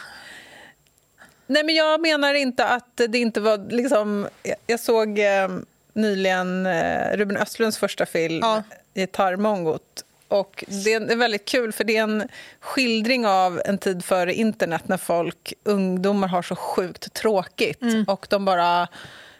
[1.47, 3.71] Nej, men jag menar inte att det inte var...
[3.71, 5.49] Liksom, jag, jag såg eh,
[5.93, 8.63] nyligen eh, Ruben Östlunds första film, Ja.
[8.93, 10.03] Gitarrmongot.
[10.27, 12.27] Och det är väldigt kul, för det är en
[12.59, 17.81] skildring av en tid före internet när folk, ungdomar har så sjukt tråkigt.
[18.07, 18.87] Och de bara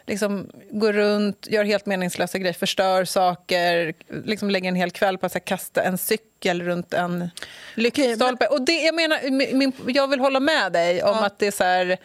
[0.06, 5.26] liksom går runt, gör helt meningslösa grejer, förstör saker, liksom lägger en hel kväll på
[5.26, 7.30] att här, kasta en cykel runt en
[7.74, 8.46] lyktstolpe.
[8.46, 11.26] Och det, jag, menar, min- jag vill hålla med dig om Ja.
[11.26, 11.96] att det är så här,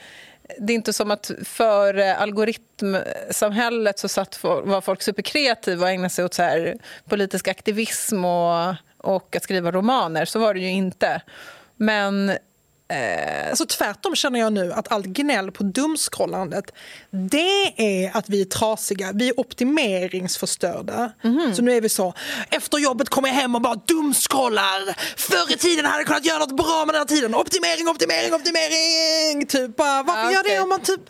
[0.60, 6.10] det är inte som att för eh, algoritmsamhället så satt, var folk superkreativa och ägnade
[6.10, 6.78] sig åt så här
[7.10, 10.26] politisk aktivism och, och att skriva romaner.
[10.26, 11.22] Så var det ju inte.
[11.76, 12.32] Men
[12.88, 16.66] eh, Alltså tvärtom känner jag nu att allt gnäll på dumskrollandet
[17.12, 21.12] det är att vi är trasiga, vi är optimeringsförstörda.
[21.56, 22.14] Så nu är vi så,
[22.50, 24.96] efter jobbet kommer jag hem och bara dumskrollar.
[25.18, 27.36] Förr i tiden hade jag kunnat göra något bra med den här tiden.
[27.36, 29.46] Optimering, optimering, optimering!
[29.48, 30.56] Typ bara, varför Ja, gör okej.
[30.56, 31.02] det om man typ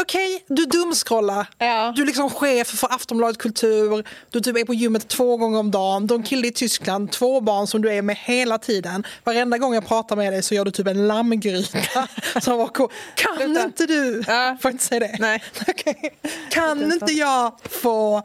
[0.00, 1.46] Okej, du dumskrollar.
[1.58, 1.92] Ja.
[1.96, 4.08] Du är liksom chef för Aftonbladet Kultur.
[4.30, 6.06] Du typ är på gymmet två gånger om dagen.
[6.06, 9.06] Du har en kille i Tyskland, två barn som du är med hela tiden.
[9.24, 12.08] Varenda gång jag pratar med dig så gör du typ en lammgryta.
[12.40, 12.92] som var cool.
[13.14, 13.64] Kan Sluta.
[13.64, 14.24] inte du...
[14.26, 14.56] Ja.
[14.62, 15.16] Får inte säga det?
[15.18, 15.42] Nej.
[15.68, 16.18] Okej.
[16.50, 18.22] Kan inte jag få...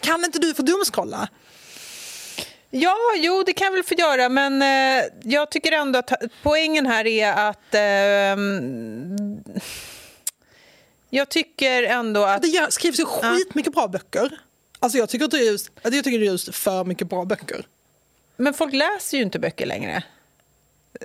[0.00, 1.28] Kan inte du få dumskrolla?
[2.70, 6.86] Ja, jo, det kan jag väl få göra, men eh, jag tycker ändå att poängen
[6.86, 7.74] här är att...
[7.74, 8.36] Eh,
[11.10, 12.42] jag tycker ändå att...
[12.42, 14.40] Det skrivs ju skitmycket bra böcker.
[14.78, 17.24] Alltså jag tycker att det är just, jag tycker det är just för mycket bra
[17.24, 17.66] böcker.
[18.36, 20.02] Men folk läser ju inte böcker längre.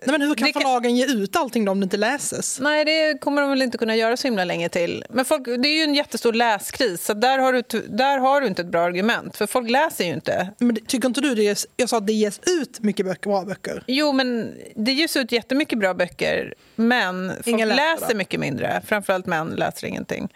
[0.06, 2.60] Nej, men hur kan Det kan- förlagen ge ut allting om det inte läses?
[2.60, 5.06] Nej, det kommer de väl inte kunna göra så himla länge till.
[5.10, 8.48] Men folk, det är ju en jättestor läskris, så där har, du, där har du
[8.48, 9.38] inte ett bra argument.
[9.38, 10.50] För folk läser ju inte.
[10.60, 13.46] Men tycker inte du det ges, jag sa att det ges ut mycket böcker, bra
[13.46, 13.84] böcker?
[13.88, 18.82] Jo, men det ges ut jättemycket bra böcker, men folk Ingen läser läser, mycket mindre.
[18.88, 20.30] Framförallt män läser ingenting.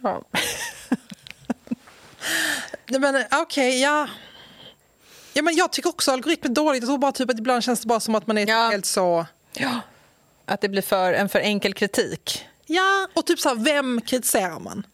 [0.00, 0.22] Ja.
[2.98, 4.08] Men okej, ja.
[5.34, 6.82] Ja, men jag tycker också algoritmer är dåligt.
[6.82, 8.68] Jag tror bara typ att ibland känns det bara som att man är Ja.
[8.70, 9.26] helt så...
[9.52, 9.80] ja.
[10.46, 12.44] Att det blir för, en för enkel kritik.
[12.66, 14.86] Ja, och typ så här, vem kritiserar man?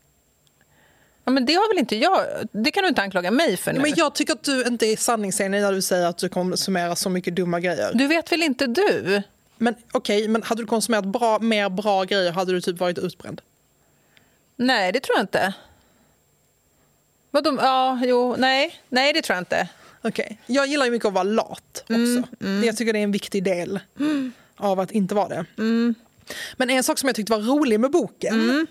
[1.25, 2.27] Ja, men det har väl inte jag...
[2.53, 3.79] Det kan du inte anklaga mig för nu.
[3.79, 6.95] Ja, men jag tycker att du inte är sanningsenlig när du säger att du konsumerar
[6.95, 7.91] så mycket dumma grejer.
[7.95, 9.23] Du vet väl inte du?
[9.57, 13.41] Men okej, men hade du konsumerat bra, mer bra grejer hade du typ varit utbränd.
[14.57, 15.53] Nej, det tror jag inte.
[17.31, 17.59] Vadå?
[17.63, 18.81] Ja, jo, nej.
[18.89, 19.69] Nej, det tror jag inte.
[20.03, 20.39] Okej.
[20.47, 22.37] Jag gillar ju mycket att vara lat också.
[22.67, 23.81] Jag tycker det är en viktig del
[24.57, 25.45] av att inte vara det.
[26.57, 28.67] Men en sak som jag tyckte var rolig med boken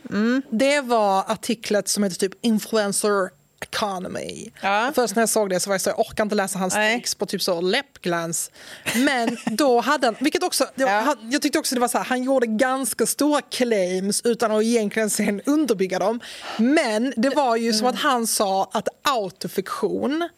[0.49, 3.29] det var artiklet som heter typ Influencer
[3.61, 4.51] Economy.
[4.61, 4.91] Ja.
[4.95, 6.97] Först när jag såg det så var jag så jag orkar inte läsa hans Nej.
[6.99, 8.51] text på typ så läppglans.
[8.95, 10.99] Men då hade han, vilket också, var, Ja.
[10.99, 14.63] han, jag tyckte också det var så här, han gjorde ganska stora claims utan att
[14.63, 16.19] egentligen sen underbygga dem.
[16.57, 20.29] Men det var ju som att han sa att autofiktion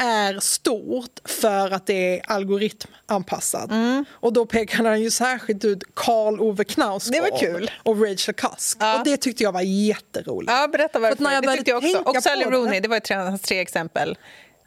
[0.00, 3.70] är stort för att det är algoritmanpassat.
[4.12, 7.70] Och då pekade han ju särskilt ut Karl Ove Knausgård Det var kul.
[7.82, 8.76] och Rachel Cusk.
[8.80, 8.98] Ja.
[8.98, 10.52] Och det tyckte jag var jätteroligt.
[10.52, 11.22] Ja, berätta varför.
[11.22, 11.98] när jag det tyckte jag också.
[11.98, 14.18] Och Sally det- Rooney, det var ju tre, hans tre exempel.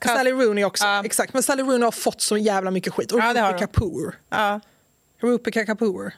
[0.06, 1.06] Sally Rooney också, Ja.
[1.06, 1.34] exakt.
[1.34, 3.12] Men Sally Rooney har fått så jävla mycket skit.
[3.12, 3.60] Och Ja, Rupi.
[3.60, 4.16] Kapoor.
[4.30, 4.60] Ja.
[5.22, 6.14] Rupi Kapoor.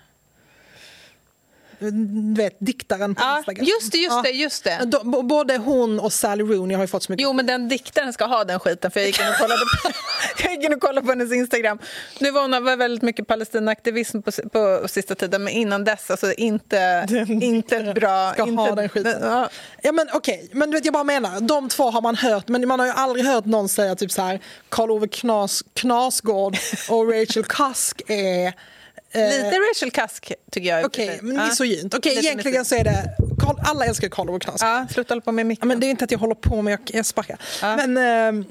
[1.92, 3.66] Du vet, diktaren på Ja, Instagram.
[3.66, 4.80] just det, just det, just det.
[4.86, 7.68] De, b- både hon och Sally Rooney har ju fått så mycket Jo, men den
[7.70, 9.92] diktaren ska ha den skiten, för jag gick in och kollade på,
[10.44, 11.80] jag gick in och kollade på hennes Instagram.
[12.20, 16.34] Nu var hon var väldigt mycket Palestinaaktivism på, på sista tiden, men innan dess, alltså
[16.34, 17.08] inte,
[17.42, 18.34] inte ett bra...
[18.34, 19.18] ska inte, ha den skiten.
[19.22, 19.50] Ja.
[19.82, 22.68] Ja men okej, men du vet, jag bara menar, de två har man hört, men
[22.68, 26.58] man har ju aldrig hört någon säga typ så här Karl Ove Knas, Knasgård
[26.90, 28.54] och Rachel Cusk är
[29.16, 30.86] Lite Rachel Cusk, tycker jag.
[30.86, 31.46] Okej, men Ja.
[31.46, 31.94] misogynt.
[31.94, 32.68] Okej, Lite egentligen misogynt.
[32.68, 33.10] så är det,
[33.70, 34.70] alla älskar Karl Ove Knausgård.
[34.70, 35.68] Ja, sluta hålla på med Ja, micken.
[35.68, 37.38] men det är inte att jag håller på med, jag, jag sparkar.
[37.62, 37.76] Ja.
[37.76, 38.46] Men ehm,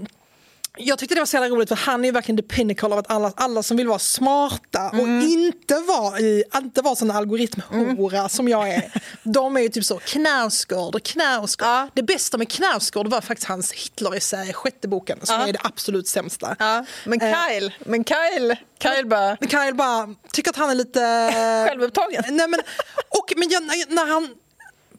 [0.79, 2.99] jag tyckte det var så jävla roligt för han är ju verkligen the pinnacle av
[2.99, 5.29] att alla, alla som vill vara smarta och Mm.
[5.29, 8.93] inte vara, i, inte vara sån algoritmhora som jag är.
[9.23, 11.69] De är ju typ så Knausgård och Knausgård.
[11.69, 11.89] Ja.
[11.95, 15.49] Det bästa med Knausgård var faktiskt hans Hitler-essä, sjätte boken, som Ja.
[15.49, 16.57] är det absolut sämsta.
[16.59, 19.37] Ja, men Eh, Kyle, men Kyle, Kyle bara...
[19.41, 21.01] Men Kyle bara tycker att han är lite...
[21.69, 22.25] Självupptagen.
[22.29, 22.61] Nej, men,
[23.09, 24.29] och, men jag, när han...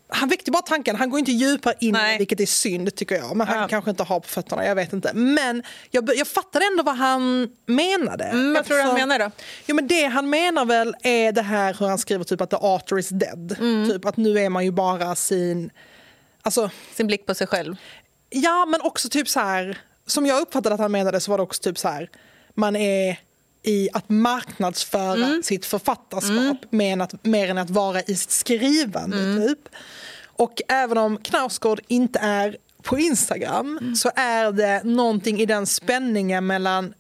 [0.08, 2.18] Han väckte bara tanken, han går inte djupare in Nej.
[2.18, 3.36] vilket är synd tycker jag.
[3.38, 3.68] Men han Ja.
[3.68, 5.14] kanske inte har på fötterna, jag vet inte.
[5.14, 8.24] Men jag, jag fattade ändå vad han menade.
[8.24, 9.32] Mm, vad tror du han menar då?
[9.66, 12.56] Jo, men det han menar väl är det här hur han skriver typ att the
[12.62, 13.56] author is dead.
[13.60, 13.90] Mm.
[13.90, 15.72] Typ att nu är man ju bara sin...
[16.42, 17.76] Alltså, Sin blick på sig själv.
[18.30, 21.44] Ja, men också typ så här, som jag uppfattade att han menade så var det
[21.44, 22.10] också typ så här,
[22.54, 23.20] man är
[23.68, 25.44] i att marknadsföra Mm.
[25.44, 29.18] sitt författarskap mer, än att, mer än att vara i sitt skrivande.
[29.18, 29.48] Mm.
[29.48, 29.60] Typ.
[30.26, 33.96] Och även om Knausgård inte är på Instagram Mm.
[33.96, 36.94] så är det någonting i den spänningen mellan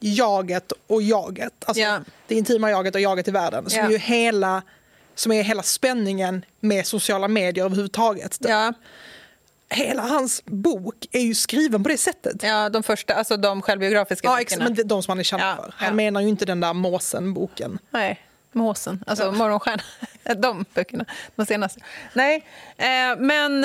[0.00, 1.52] jaget och jaget.
[1.66, 2.00] Alltså Ja.
[2.26, 3.70] det intima jaget och jaget i världen.
[3.70, 3.90] Som, Ja.
[3.90, 4.62] ju hela,
[5.14, 8.36] som är hela spänningen med sociala medier överhuvudtaget.
[8.40, 8.72] Ja,
[9.70, 12.42] Hela hans bok är ju skriven på det sättet.
[12.42, 14.64] ja de första, alltså de självbiografiska Ja, böckerna.
[14.64, 15.74] men de som han är känd Ja, för.
[15.76, 15.94] Han ja.
[15.94, 17.78] menar ju inte den där måsen-boken.
[17.90, 18.20] Nej,
[18.56, 19.82] Måsen, alltså Morgonstjärna.
[20.36, 21.04] De böckerna,
[21.36, 21.80] de senaste.
[22.12, 22.44] Nej,
[22.76, 22.86] eh,
[23.18, 23.60] men,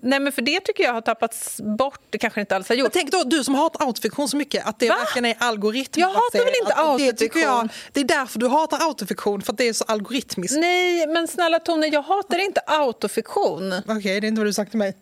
[0.00, 2.00] nej, men för det tycker jag har tappats bort.
[2.10, 2.92] Det kanske inte alls har Men gjort.
[2.92, 4.96] tänk då, du som hatar autofiktion så mycket, att det Va?
[4.96, 6.00] verkligen är algoritm.
[6.00, 7.68] Jag hatar väl inte Att det, jag, autofiktion?
[7.92, 10.56] det är därför du hatar autofiktion, för att det är så algoritmiskt.
[10.58, 13.72] Nej, men snälla Tone, jag hatar inte autofiktion.
[13.88, 14.96] Okej, det är inte vad du sagt till mig.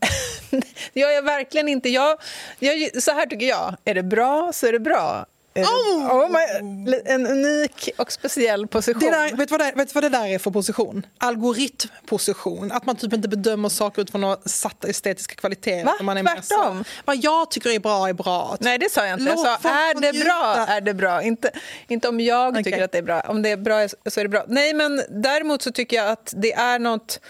[0.93, 1.89] Jag verkligen inte.
[1.89, 2.19] Jag,
[2.59, 5.27] jag, så här tycker jag, är det bra så är det bra.
[5.55, 6.07] Det, Oh!
[6.11, 9.01] oh my, en unik och speciell position.
[9.01, 11.07] Det där, vet, du vad det, vet vad det där är för position?
[11.19, 12.73] Algoritmposition.
[12.73, 15.85] Att man typ inte bedömer saker utifrån några satta estetiska kvaliteter.
[15.85, 15.95] Va?
[16.01, 16.85] Man är Tvärtom.
[17.05, 18.57] Vad jag tycker är bra är bra.
[18.61, 19.31] Nej, det sa jag inte.
[19.31, 21.23] Jag sa, är det bra, är det bra.
[21.23, 21.51] Inte,
[21.89, 22.65] inte om jag Okej.
[22.65, 23.21] tycker att det är bra.
[23.21, 24.45] Om det är bra så är det bra.
[24.49, 27.21] Nej, men däremot så tycker jag att det är något...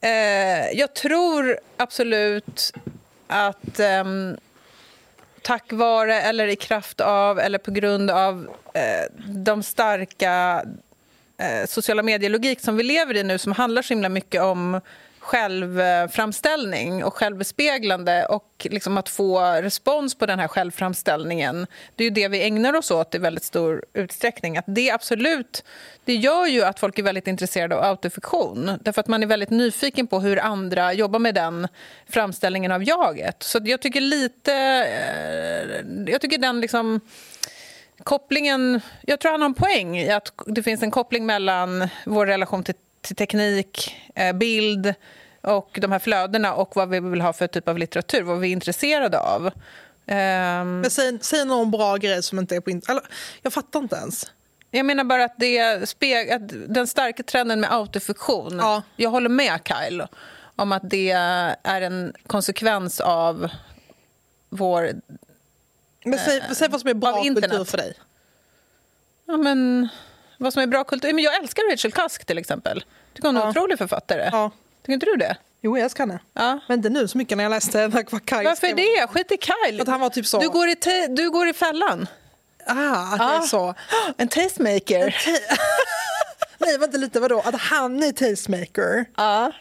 [0.00, 2.72] Eh, jag tror absolut
[3.26, 3.80] att...
[3.80, 4.36] ehm,
[5.44, 10.64] tack vare eller i kraft av eller på grund av eh, de starka
[11.38, 14.80] eh, sociala medier-logik som vi lever i nu som handlar så himla mycket om
[15.24, 21.66] självframställning och självbespeglande och liksom att få respons på den här självframställningen.
[21.96, 24.56] Det är ju det vi ägnar oss åt i väldigt stor utsträckning.
[24.56, 25.64] Att det absolut,
[26.04, 28.78] det gör ju att folk är väldigt intresserade av autofiktion.
[28.80, 31.68] Därför att man är väldigt nyfiken på hur andra jobbar med den
[32.08, 33.42] framställningen av jaget.
[33.42, 34.52] Så jag tycker lite...
[34.52, 37.00] Eh, jag tycker den liksom
[38.02, 38.80] kopplingen...
[39.02, 42.64] Jag tror han har en poäng i att det finns en koppling mellan vår relation
[42.64, 42.74] till
[43.04, 44.94] till teknik, eh, bild
[45.40, 48.48] och de här flödena och vad vi vill ha för typ av litteratur, vad vi
[48.48, 49.46] är intresserade av.
[49.46, 53.04] Um, Men säg, säg någon bra grej som inte är på internet.
[53.42, 54.32] Jag fattar inte ens.
[54.70, 58.58] Jag menar bara att, det speg, att den starka trenden med autofiktion...
[58.58, 58.82] Ja.
[58.96, 60.06] Jag håller med Kyle
[60.56, 63.50] om att det är en konsekvens av
[64.48, 64.92] vår...
[66.04, 67.94] Men säg, eh, säg vad som är bra kultur för dig.
[69.26, 69.88] Ja, men
[70.44, 71.12] vad som är bra kultur.
[71.12, 72.84] Men jag älskar Rachel Cusk till exempel.
[73.14, 74.28] Tycker hon är en otrolig författare.
[74.32, 74.50] Ja.
[74.82, 75.36] Tycker inte du det?
[75.60, 76.18] Jo, jag älskar henne.
[76.32, 76.60] Ja.
[76.68, 78.76] Men inte nu så mycket när jag läste vad Kaj Varför skrev.
[78.76, 79.06] det?
[79.06, 79.80] Skit i Kyle.
[79.80, 80.38] Att han var typ så.
[80.38, 80.76] Du går i,
[81.08, 82.06] du går i fällan.
[82.66, 83.36] Ah, att ah.
[83.36, 83.74] är så.
[84.16, 85.16] En tastemaker.
[86.58, 87.20] Nej, vänta lite.
[87.20, 87.42] Vadå?
[87.44, 89.04] Att han är tastemaker?
[89.16, 89.52] Ja.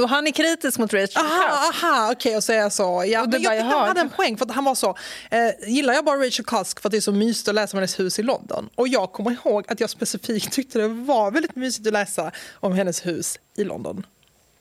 [0.00, 1.84] Och han är kritisk mot Rachel aha, Cusk.
[1.84, 3.04] Aha, okej, okay, och så är jag så.
[3.06, 4.96] Ja, men jag, jag hade en poäng, för att han var så.
[5.30, 7.78] Eh, gillar jag bara Rachel Cusk för att det är så mysigt att läsa om
[7.78, 8.68] hennes hus i London?
[8.74, 12.72] Och jag kommer ihåg att jag specifikt tyckte det var väldigt mysigt att läsa om
[12.72, 14.06] hennes hus i London.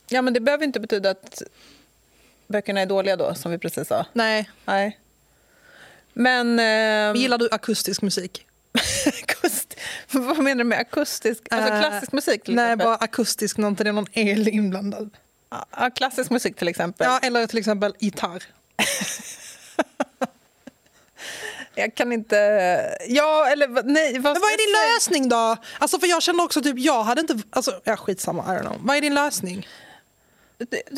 [0.09, 1.41] Ja, men det behöver inte betyda att
[2.47, 4.05] böckerna är dåliga då, som vi precis sa.
[4.13, 4.49] Nej.
[4.65, 4.99] Nej.
[6.13, 6.59] Men...
[6.59, 8.45] Eh, Gillar du akustisk musik?
[9.23, 9.75] Akust,
[10.11, 11.43] vad menar du med akustisk?
[11.51, 15.09] Alltså uh, klassisk musik till Nej, bara akustisk, inte det är någon el inblandad.
[15.49, 17.07] Ja, klassisk musik till exempel.
[17.07, 18.43] Ja, eller till exempel gitarr.
[21.75, 22.35] jag kan inte...
[23.07, 24.13] Ja, eller nej.
[24.13, 25.57] Vad, Men vad är din lösning då?
[25.79, 27.39] Alltså, för jag känner också typ, jag hade inte...
[27.49, 28.77] Alltså, ja, skitsamma, I don't know.
[28.79, 29.67] Vad är din lösning?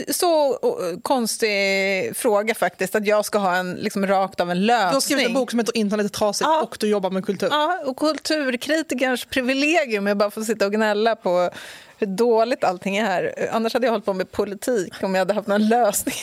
[0.09, 0.59] Så
[1.01, 4.89] konstig fråga faktiskt, att jag ska ha en liksom, rakt av en lösning.
[4.89, 6.61] Du har skrivit en bok som heter Internet är trasigt ja.
[6.61, 7.47] och du jobbar med kultur.
[7.51, 11.49] Ja, och kulturkritikerns privilegium är bara att få sitta och gnälla på
[11.97, 13.49] hur dåligt allting är här.
[13.51, 16.16] Annars hade jag hållit på med politik om jag hade haft någon lösning.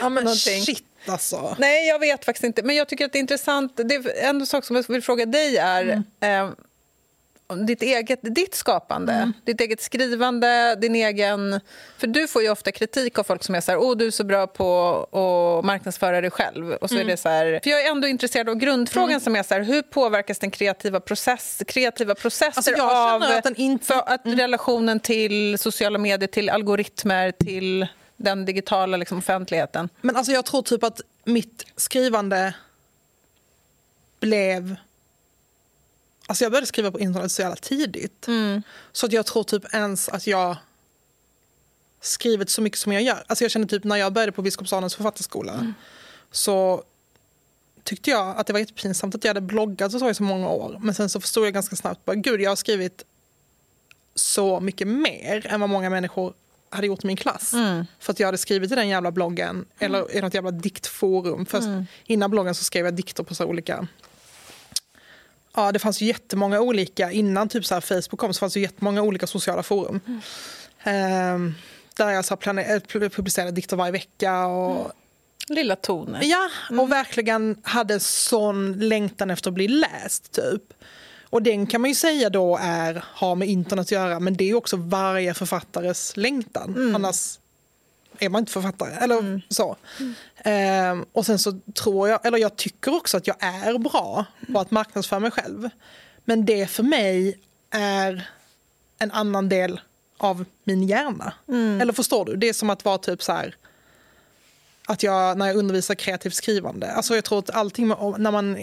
[0.00, 1.56] Ja, men shit alltså.
[1.58, 2.62] Nej, jag vet faktiskt inte.
[2.62, 3.76] Men jag tycker att det är intressant.
[3.76, 5.82] Det är en sak som jag vill fråga dig är
[6.20, 6.46] mm.
[6.48, 6.54] eh,
[7.56, 9.32] ditt eget ditt skapande, mm.
[9.44, 11.60] ditt eget skrivande, din egen...
[11.98, 14.10] För du får ju ofta kritik av folk som är så här, åh du är
[14.10, 16.72] så bra på att marknadsföra dig själv.
[16.72, 17.06] Och så mm.
[17.06, 19.20] är det så här, för jag är ändå intresserad av grundfrågan mm.
[19.20, 23.56] som är så här, hur påverkas den kreativa, process, kreativa processer alltså av att, den
[23.56, 23.94] inte...
[23.94, 24.38] att mm.
[24.38, 27.86] relationen till sociala medier, till algoritmer, till
[28.16, 29.88] den digitala liksom, offentligheten?
[30.00, 32.54] Men alltså jag tror typ att mitt skrivande
[34.20, 34.76] blev
[36.30, 38.28] Alltså jag började skriva på internet så jävla tidigt.
[38.28, 38.62] Mm.
[38.92, 40.56] Så att jag tror typ ens att jag
[42.00, 43.24] skrivit så mycket som jag gör.
[43.26, 45.74] Alltså jag känner typ när jag började på Biskopssalens författarskola mm.
[46.30, 46.84] så
[47.82, 50.48] tyckte jag att det var jättepinsamt att jag hade bloggat och så i så många
[50.48, 50.78] år.
[50.82, 53.04] Men sen så förstod jag ganska snabbt att gud jag har skrivit
[54.14, 56.34] så mycket mer än vad många människor
[56.70, 57.52] hade gjort i min klass.
[57.52, 57.86] Mm.
[57.98, 59.66] För att jag hade skrivit i den jävla bloggen, mm.
[59.78, 61.46] eller i något jävla diktforum.
[61.46, 61.86] Först, mm.
[62.04, 63.86] Innan bloggen så skrev jag dikter på så olika
[65.54, 69.02] Ja, det fanns ju jättemånga olika, innan typ så Facebook kom så fanns det jättemånga
[69.02, 70.00] olika sociala forum.
[70.06, 71.34] Mm.
[71.34, 71.54] Um,
[71.96, 74.46] där jag så planer- publicerade dikter varje vecka.
[74.46, 74.90] Och, mm.
[75.48, 76.20] Lilla Tone.
[76.22, 76.80] Ja, mm.
[76.80, 80.32] och verkligen hade sån längtan efter att bli läst.
[80.32, 80.62] typ.
[81.30, 84.50] Och den kan man ju säga då är, har med internet att göra men det
[84.50, 86.74] är också varje författares längtan.
[86.76, 86.94] Mm.
[86.94, 87.38] Annars
[88.20, 88.94] är man inte författare.
[88.94, 89.40] Eller mm.
[89.48, 89.76] så.
[90.00, 90.14] Mm.
[90.36, 94.60] Ehm, och sen så tror jag, eller jag tycker också att jag är bra på
[94.60, 95.68] att marknadsföra mig själv.
[96.24, 97.38] Men det för mig
[97.70, 98.30] är
[98.98, 99.80] en annan del
[100.18, 101.32] av min hjärna.
[101.48, 101.80] Mm.
[101.80, 102.36] Eller förstår du?
[102.36, 103.56] Det är som att vara typ så här
[104.86, 108.56] att jag, när jag undervisar kreativt skrivande, alltså jag tror att allting, när man,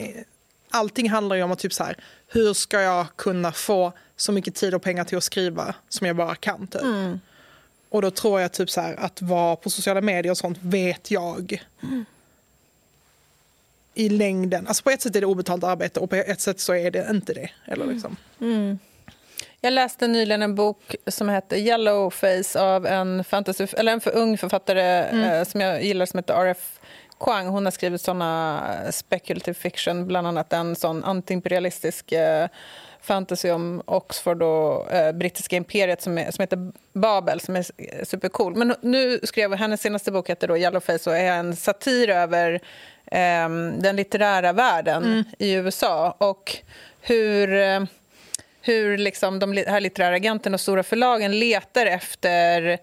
[0.69, 1.97] allting handlar ju om att typ så här,
[2.27, 6.15] hur ska jag kunna få så mycket tid och pengar till att skriva som jag
[6.15, 6.67] bara kan.
[6.67, 6.81] Typ.
[6.81, 7.19] Mm.
[7.89, 11.11] Och då tror jag typ så här, att vara på sociala medier och sånt vet
[11.11, 12.05] jag mm.
[13.93, 14.67] i längden.
[14.67, 17.07] Alltså på ett sätt är det obetalt arbete och på ett sätt så är det
[17.09, 17.49] inte det.
[17.65, 17.95] Eller mm.
[17.95, 18.15] liksom.
[18.41, 18.79] Mm.
[19.61, 24.37] Jag läste nyligen en bok som heter Yellowface av en, fantasy, eller en för ung
[24.37, 25.23] författare mm.
[25.23, 26.79] eh, som jag gillar som heter R.F.
[27.19, 27.47] Kwang.
[27.47, 32.47] Hon har skrivit såna speculative fiction, bland annat en sån antiimperialistisk eh,
[33.01, 37.65] fantasy om Oxford och eh, brittiska imperiet som, är, som heter Babel, som är
[38.05, 38.55] supercool.
[38.55, 42.53] Men nu skrev hennes senaste bok heter då Yellowface och är en satir över
[43.05, 45.23] eh, den litterära världen Mm.
[45.39, 46.57] i USA och
[47.01, 47.83] hur, eh,
[48.61, 52.79] hur liksom de här litterära agenterna och stora förlagen letar efter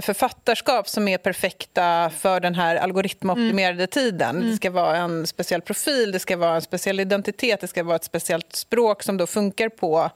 [0.00, 3.86] författarskap som är perfekta för den här algoritmoptimerade Mm.
[3.88, 4.50] tiden.
[4.50, 7.96] Det ska vara en speciell profil, det ska vara en speciell identitet, det ska vara
[7.96, 10.10] ett speciellt språk som då funkar på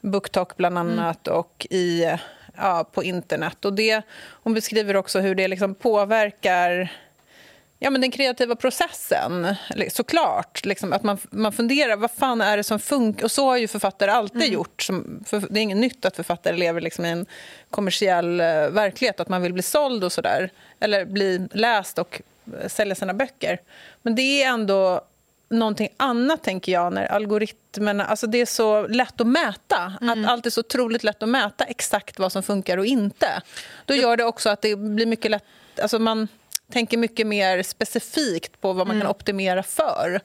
[0.00, 0.98] BookTok bland Mm.
[0.98, 2.04] annat och i,
[2.56, 3.64] ja, på internet.
[3.64, 6.92] Och det, hon beskriver också hur det liksom påverkar
[7.80, 9.54] Ja, men den kreativa processen,
[9.90, 10.64] såklart.
[10.64, 13.24] Liksom, att man, man funderar, vad fan är det som funkar?
[13.24, 14.52] Och så har ju författare alltid Mm.
[14.54, 14.82] gjort.
[14.82, 17.26] Som, för, det är inget nytt att författare lever liksom i en
[17.70, 20.50] kommersiell eh, verklighet, att man vill bli såld och sådär.
[20.80, 22.22] Eller bli läst och
[22.62, 23.58] eh, sälja sina böcker.
[24.02, 25.00] Men det är ändå
[25.50, 28.04] någonting annat, tänker jag, när algoritmerna...
[28.04, 29.92] Alltså det är så lätt att mäta.
[30.00, 30.24] Mm.
[30.24, 33.42] Att allt är så otroligt lätt att mäta exakt vad som funkar och inte.
[33.84, 35.44] Då gör det också att det blir mycket lätt...
[35.82, 36.28] Alltså man
[36.72, 39.00] tänker mycket mer specifikt på vad man Mm.
[39.06, 40.20] kan optimera för.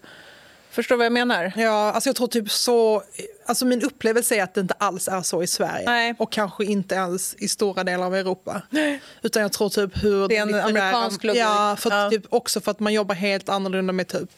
[0.69, 1.51] Förstår du vad jag menar?
[1.55, 3.03] Ja, alltså jag tror typ så...
[3.45, 5.85] Alltså min upplevelse är att det inte alls är så i Sverige.
[5.85, 6.15] Nej.
[6.19, 8.61] Och kanske inte ens i stora delar av Europa.
[9.21, 10.27] Utan jag tror typ hur...
[10.27, 11.41] Det är en amerikansk logik.
[11.41, 12.09] Ja, för att Ja.
[12.19, 14.29] Typ också för att man jobbar helt annorlunda med typ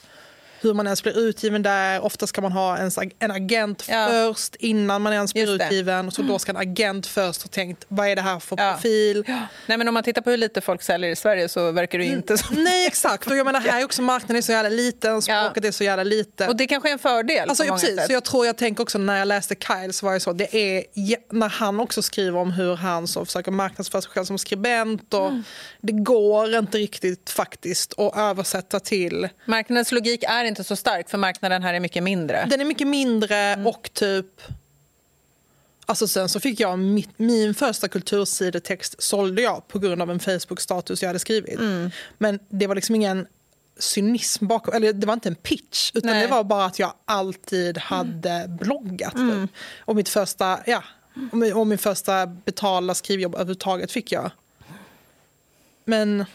[0.65, 2.01] hur man ens blir utgiven där.
[2.05, 4.07] Ofta ska man ha en, en agent Ja.
[4.11, 6.11] först innan man ens blir utgiven.
[6.11, 8.73] Så då ska en agent först ha tänkt, vad är det här för Ja.
[8.73, 9.23] profil?
[9.65, 12.05] Nej, men om man tittar på hur lite folk säljer i Sverige så verkar det
[12.05, 12.63] ju inte som...
[12.63, 13.27] Nej, exakt.
[13.27, 16.03] Och jag menar, här är också marknaden är så jävla liten, språket är så jävla
[16.03, 16.49] litet.
[16.49, 18.05] Och det kanske är en fördel Alltså, ja, precis, sätt.
[18.07, 20.55] så jag tror jag tänker också när jag läste Kyle så var det så, det
[20.55, 20.83] är
[21.33, 25.25] när han också skriver om hur han så försöker marknadsföra sig själv som skribent och
[25.27, 25.43] Mm.
[25.81, 29.29] det går inte riktigt faktiskt att översätta till.
[29.45, 32.47] Marknadens logik är inte så stark, för marknaden här är mycket mindre.
[32.49, 33.67] Den är mycket mindre Mm.
[33.67, 34.41] och typ
[35.87, 40.19] Alltså sen så fick jag mitt, min första kultursidetext sålde jag på grund av en
[40.19, 41.59] Facebook-status jag hade skrivit.
[41.59, 41.91] Mm.
[42.17, 43.27] Men det var liksom ingen
[43.79, 46.21] cynism bakom, eller det var inte en pitch utan Nej.
[46.21, 49.15] det var bara att jag alltid hade bloggat.
[49.15, 49.47] Mm.
[49.47, 49.55] Typ.
[49.79, 50.83] Och mitt första, ja,
[51.31, 54.31] och min, och min första betalda skrivjobb överhuvudtaget fick jag.
[55.85, 56.25] Men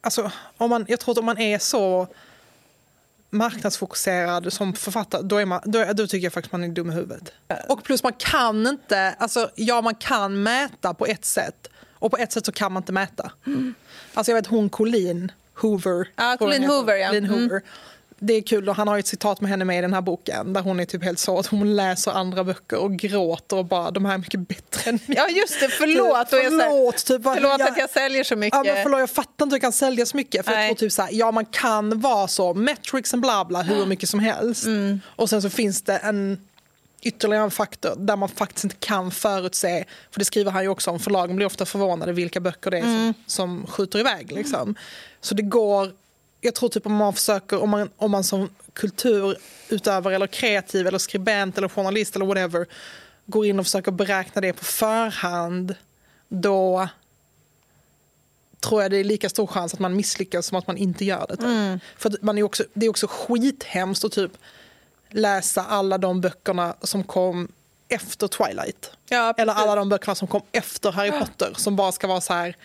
[0.00, 2.08] alltså, om man, jag tror att om man är så
[3.30, 6.94] marknadsfokuserad som författare, då, är man, då, då tycker jag faktiskt man är dum i
[6.94, 7.32] huvudet.
[7.68, 12.16] Och plus man kan inte, alltså ja man kan mäta på ett sätt och på
[12.16, 13.32] ett sätt så kan man inte mäta.
[14.14, 16.08] Alltså jag vet hon Colleen Hoover.
[16.16, 16.64] Jag Colleen.
[16.64, 17.06] Hoover, ja.
[17.08, 17.60] Colleen Mm.
[18.22, 20.52] Det är kul och han har ett citat med henne med i den här boken
[20.52, 23.90] där hon är typ helt så att hon läser andra böcker och gråter och bara
[23.90, 25.16] de här är mycket bättre än min.
[25.16, 25.68] Ja, just det.
[25.78, 26.28] Förlåt.
[26.30, 28.56] Säger- Förlåt, typ, vad- förlåt jag- att jag säljer så mycket.
[28.66, 30.46] Ja, men förlåt, jag fattar inte hur jag kan sälja så mycket.
[30.46, 33.62] För jag tror typ så här, ja man kan vara så, metrics and bla bla
[33.62, 34.64] hur mycket som helst.
[34.66, 35.00] Mm.
[35.06, 36.38] Och sen så finns det en
[37.02, 40.90] ytterligare en faktor där man faktiskt inte kan förutse, för det skriver han ju också
[40.90, 43.14] om, förlagen blir ofta förvånade vilka böcker det är Mm.
[43.26, 44.32] som, som skjuter iväg.
[44.32, 44.74] Liksom.
[45.20, 45.92] Så det går,
[46.40, 50.98] jag tror typ om man försöker, om man, om man som kulturutövare eller kreativ eller
[50.98, 52.66] skribent eller journalist eller whatever
[53.26, 55.74] går in och försöker beräkna det på förhand,
[56.28, 56.88] då
[58.60, 61.26] tror jag det är lika stor chans att man misslyckas som att man inte gör
[61.28, 61.36] det.
[61.36, 61.82] typ.
[61.98, 64.32] För man är också, det är också skithemskt att typ
[65.08, 67.48] läsa alla de böckerna som kom
[67.88, 68.90] efter Twilight.
[69.08, 72.32] Ja, Eller alla de böckerna som kom efter Harry Potter som bara ska vara så
[72.32, 72.56] här...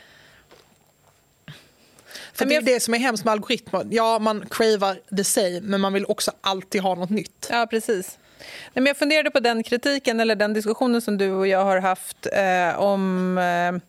[2.33, 3.87] För det är det som är hemskt med algoritmer.
[3.91, 7.47] Ja, man cravar the same, men man vill också alltid ha något nytt.
[7.51, 8.17] Ja, precis.
[8.39, 11.79] Nej, men jag funderade på den kritiken eller den diskussionen som du och jag har
[11.79, 13.81] haft eh, om eh,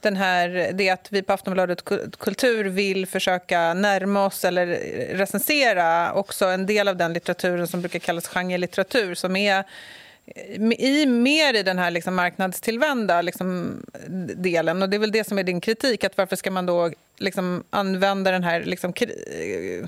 [0.00, 4.66] den här, det att vi på Aftonbladet Ku- Kultur vill försöka närma oss eller
[5.16, 9.64] recensera också en del av den litteraturen som brukar kallas genrelitteratur som är
[10.78, 13.76] i, mer i den här liksom marknadstillvända liksom,
[14.36, 14.82] delen.
[14.82, 16.04] Och Det är väl det som är din kritik.
[16.04, 19.86] att Varför ska man då liksom använda den här liksom, kri-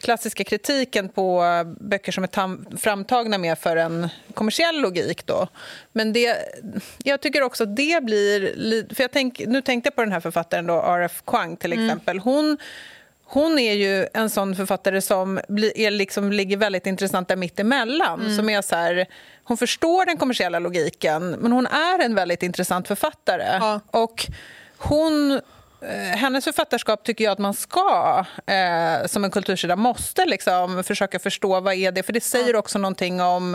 [0.00, 1.42] klassiska kritiken på
[1.80, 5.26] böcker som är framtagna mer för en kommersiell logik?
[5.26, 5.48] Då?
[5.92, 6.36] Men det,
[7.04, 8.52] jag tycker också att det blir...
[8.56, 11.22] li- För jag tänk, nu tänkte jag på den här författaren, då, R.F.
[11.26, 12.18] Kuang, till exempel.
[12.18, 12.56] Hon
[13.30, 15.38] hon är ju en sån författare som
[15.74, 18.36] är liksom, ligger väldigt intressant där mittemellan.
[18.36, 19.06] Som är så här,
[19.44, 23.44] hon förstår den kommersiella logiken, men hon är en väldigt intressant författare.
[23.60, 23.80] Ja.
[23.90, 24.26] Och
[24.76, 25.38] hon, eh,
[26.14, 31.60] hennes författarskap tycker jag att man ska, eh, som en kultursida, måste liksom försöka förstå
[31.60, 33.54] vad är det För det säger också någonting om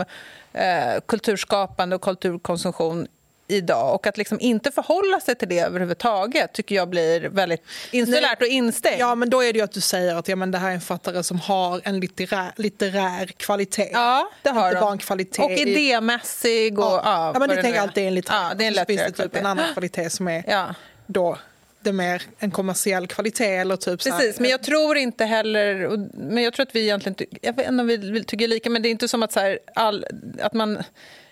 [0.52, 3.06] eh, kulturskapande och kulturkonsumtion
[3.48, 3.94] idag.
[3.94, 8.46] Och att liksom inte förhålla sig till det överhuvudtaget tycker jag blir väldigt insulärt och
[8.48, 8.98] instängt.
[8.98, 10.74] Ja, men då är det ju att du säger att ja, men det här är
[10.74, 13.90] en författare som har en litterär, litterär kvalitet.
[13.92, 14.80] Ja, det har Inte de.
[14.80, 16.78] bara en kvalitet Och idémässig.
[16.78, 17.00] Och, ja.
[17.04, 18.48] ja, men vad det tänker jag alltid är en litterär.
[18.48, 20.74] Ja, det är en litterär typ en annan kvalitet som är Ja.
[21.06, 21.38] då
[21.84, 23.56] det är mer en kommersiell kvalitet.
[23.56, 25.88] Eller typ Precis, men jag tror inte heller...
[26.14, 27.38] Men jag tror att vi egentligen...
[27.42, 29.58] Jag vet inte om vi tycker lika, men det är inte som att, så här,
[29.74, 30.06] all,
[30.40, 30.82] att man...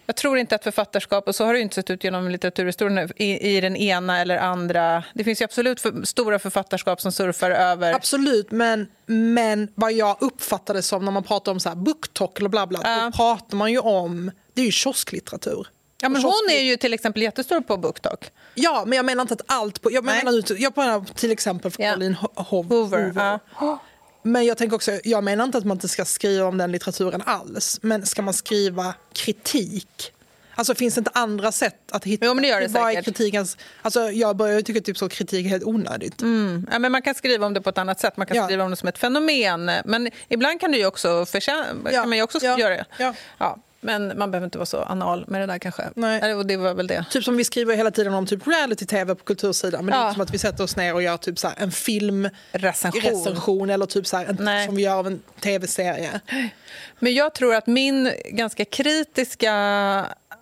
[0.07, 3.57] Jag tror inte att författarskap, och så har det inte sett ut genom litteraturhistorien, i,
[3.57, 5.05] i den ena eller andra...
[5.14, 7.92] Det finns ju absolut för, stora författarskap som surfar över...
[7.92, 12.38] Absolut, men, men vad jag uppfattar det som när man pratar om så här booktalk
[12.38, 13.05] eller bla bla, Ja.
[13.05, 15.66] då pratar man ju om, det är ju kiosklitteratur.
[16.03, 18.30] Ja, men hon är ju till exempel jättestor på BookTok.
[18.55, 19.82] Ja, men jag menar inte att allt...
[19.82, 21.90] På, jag, menar, jag menar till exempel för Ja.
[21.90, 23.12] Caroline Ho- Hoover.
[23.61, 23.78] Ja.
[24.22, 27.22] Men jag tänker också, jag menar inte att man inte ska skriva om den litteraturen
[27.26, 27.78] alls.
[27.82, 30.12] Men ska man skriva kritik?
[30.55, 32.26] Alltså finns det inte andra sätt att hitta?
[32.26, 33.05] Jo, men det gör det vad säkert.
[33.05, 36.14] kritikens, alltså jag börjar tycka typ så kritik är helt onödigt.
[36.72, 38.16] Ja, men man kan skriva om det på ett annat sätt.
[38.16, 38.44] Man kan Ja.
[38.44, 39.70] skriva om det som ett fenomen.
[39.84, 41.90] Men ibland kan, ju också förtjäna, Ja.
[41.90, 42.59] kan man ju också Ja.
[42.59, 42.84] göra det.
[43.38, 43.57] Ja.
[43.85, 45.83] Ja, men man behöver inte vara så anal med det där kanske.
[45.95, 46.35] Nej.
[46.35, 47.05] Och det var väl det.
[47.11, 49.85] Typ som vi skriver hela tiden om typ reality-tv på kultursidan.
[49.85, 50.07] Men det är Ja.
[50.09, 53.70] inte som att vi sätter oss ner och gör typ så en filmrecension Recension.
[53.70, 54.66] eller typ så en, Nej.
[54.66, 56.20] som vi gör av en tv-serie.
[56.99, 59.53] Men jag tror att min ganska kritiska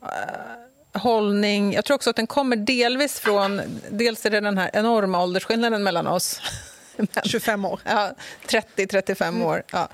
[0.03, 1.73] eh, hållning...
[1.73, 3.61] Jag tror också att den kommer delvis från...
[3.91, 6.41] Dels är det den här enorma åldersskillnaden mellan oss.
[6.97, 7.81] Men- 25 år.
[7.85, 8.11] Ja,
[8.47, 9.63] 30-35 år.
[9.73, 9.89] Ja.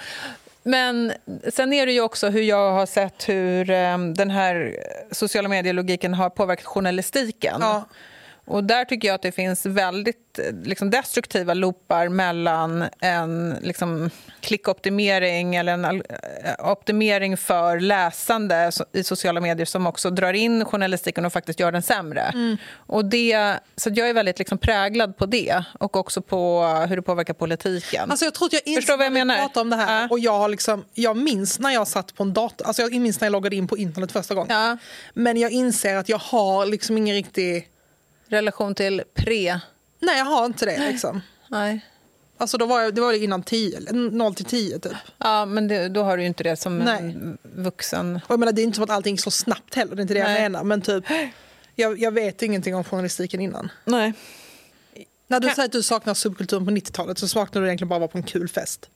[0.66, 1.12] Men
[1.52, 4.76] sen är det ju också hur jag har sett hur ehm, den här
[5.10, 7.58] sociala medielogiken har påverkat journalistiken.
[7.60, 7.84] Ja.
[8.46, 15.56] Och där tycker jag att det finns väldigt liksom, destruktiva loopar mellan en liksom, klickoptimering
[15.56, 15.92] eller en eh,
[16.58, 21.82] optimering för läsande i sociala medier som också drar in journalistiken och faktiskt gör den
[21.82, 22.56] sämre.
[22.74, 27.02] Och det, så jag är väldigt liksom, präglad på det och också på hur det
[27.02, 28.10] påverkar politiken.
[28.10, 29.36] Alltså jag tror att jag Förstår vad jag menar?
[29.36, 30.02] pratar om det här.
[30.02, 30.08] Ja.
[30.10, 33.20] Och jag, har liksom, jag minns när jag satt på en dator, alltså jag minns
[33.20, 34.56] när jag loggade in på internet första gången.
[34.56, 34.76] Ja.
[35.14, 37.68] Men jag inser att jag har liksom ingen riktig...
[38.28, 39.60] relation till pre...
[39.98, 40.90] Nej, jag har inte det.
[40.90, 41.20] Liksom.
[41.48, 41.80] Nej.
[42.38, 44.92] Alltså då var jag, det var innan 10, eller 0 till 10 typ.
[45.18, 46.98] Ja, men det, då har du ju inte det som Nej.
[46.98, 48.20] en vuxen...
[48.26, 50.02] Och jag menar, det är inte som att allting gick så snabbt heller, det är
[50.02, 50.32] inte det Nej.
[50.32, 50.64] jag menar.
[50.64, 51.04] Men typ,
[51.74, 53.70] jag, jag vet ingenting om journalistiken innan.
[53.84, 54.12] Nej.
[55.26, 58.08] När du säger att du saknar subkulturen på 90-talet så saknar du egentligen bara vara
[58.08, 58.88] på en kul fest.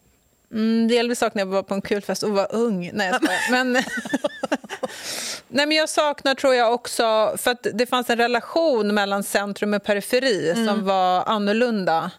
[0.53, 2.91] Mm, delvis saknar jag att vara på en kul fest och vara ung.
[2.95, 3.41] Nej, jag skojar.
[3.51, 3.73] men,
[5.49, 7.35] Nej, men jag saknar, tror jag, också...
[7.37, 10.67] För att det fanns en relation mellan centrum och periferi Mm.
[10.67, 12.11] som var annorlunda.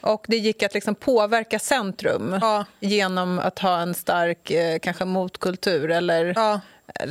[0.00, 2.64] Och det gick att liksom påverka centrum Ja.
[2.80, 5.90] genom att ha en stark eh, kanske motkultur.
[5.90, 6.60] Eller, Ja.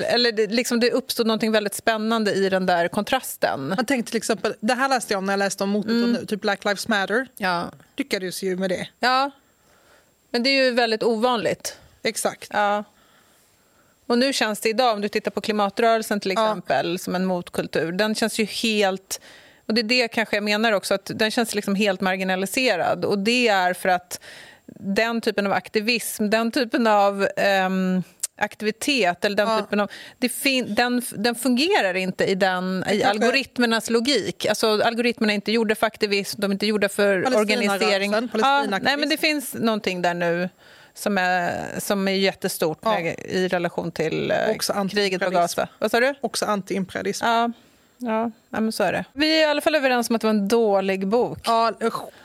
[0.10, 3.68] eller, det, liksom det uppstod något väldigt spännande i den där kontrasten.
[3.78, 6.26] Man tänker till exempel, det här läste jag om när jag läste om motkultur nu,
[6.26, 7.28] typ Black Lives Matter.
[7.38, 7.64] Ja.
[7.98, 8.88] Lyckades ju med det.
[9.00, 9.32] ja,
[10.30, 11.78] men det är ju väldigt ovanligt.
[12.04, 12.50] Exakt.
[12.54, 12.84] Ja.
[14.08, 16.46] Och nu känns det idag, om du tittar på klimatrörelsen till Ja.
[16.46, 19.22] exempel, som en motkultur, den känns ju helt...
[19.66, 23.06] Och det är det kanske jag menar också, att den känns liksom helt marginaliserad.
[23.06, 24.20] Och det är för att
[24.80, 28.04] den typen av aktivism, den typen av ehm,
[28.38, 29.62] aktivitet, eller den Ja.
[29.62, 29.92] typen av...
[30.68, 34.46] Den, den fungerar inte i, den, i algoritmernas logik.
[34.46, 38.12] Alltså, algoritmerna är inte gjorda för aktivism, de är inte gjorda för organisering.
[38.34, 40.50] Ja, nej, men det finns någonting där nu
[40.94, 42.92] som är, som är jättestort Ja.
[43.00, 45.30] med, i relation till eh, Också kriget på.
[45.30, 45.68] Gaza.
[45.80, 46.14] Vad sa du?
[46.22, 47.26] Också antiimperialism.
[47.26, 47.52] Ja,
[47.98, 49.06] ja, men så är det.
[49.14, 51.40] Vi är i alla fall överens om att det var en dålig bok.
[51.44, 51.72] Ja.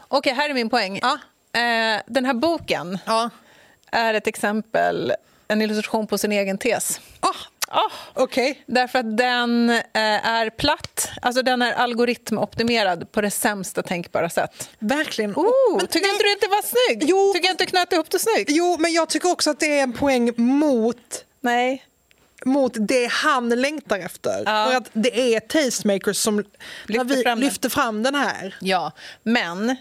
[0.09, 1.01] Okej, här är min poäng.
[1.03, 1.19] Ja.
[1.61, 3.31] Eh, den här boken ja.
[3.91, 5.13] är ett exempel,
[5.53, 7.01] en illustration på sin egen tes.
[7.21, 7.29] Ah,
[7.75, 8.63] Ah, Okej.
[8.67, 9.81] Därför att den eh,
[10.27, 14.71] är platt, alltså den är algoritmoptimerad på det sämsta tänkbara sätt.
[14.79, 15.33] Verkligen.
[15.35, 16.11] Oh, Men tycker nej.
[16.13, 17.05] inte du att det var snyggt?
[17.11, 17.33] Jo.
[17.35, 18.51] Tycker jag inte knöt ihop det snyggt?
[18.53, 21.85] Jo, men jag tycker också att det är en poäng mot Nej.
[22.45, 24.43] mot det han längtar efter.
[24.47, 24.67] Ja.
[24.71, 26.45] För att det är tastemakers som
[26.87, 28.57] Lyfter vi fram lyfter fram den här.
[28.61, 28.93] Ja,
[29.23, 29.77] men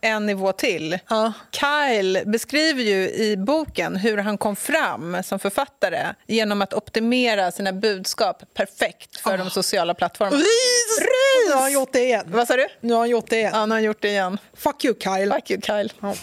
[0.00, 0.98] en nivå till.
[1.08, 1.32] Ja.
[1.50, 7.72] Kyle beskriver ju i boken hur han kom fram som författare genom att optimera sina
[7.72, 10.36] budskap perfekt för de sociala plattformarna.
[10.36, 11.08] Ris!
[11.48, 12.24] Nu har han gjort det igen.
[12.26, 12.66] Vad sa du?
[12.80, 13.50] Nu har han gjort det igen.
[13.54, 14.38] Ja, han har gjort det igen.
[14.54, 15.32] Fuck you Kyle.
[15.32, 15.92] Fuck you, Kyle.
[16.00, 16.14] Ja.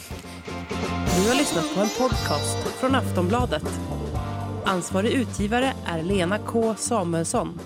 [1.23, 3.63] Du har lyssnat på en podcast från Aftonbladet.
[4.65, 7.59] Ansvarig utgivare är Lena K Samuelsson.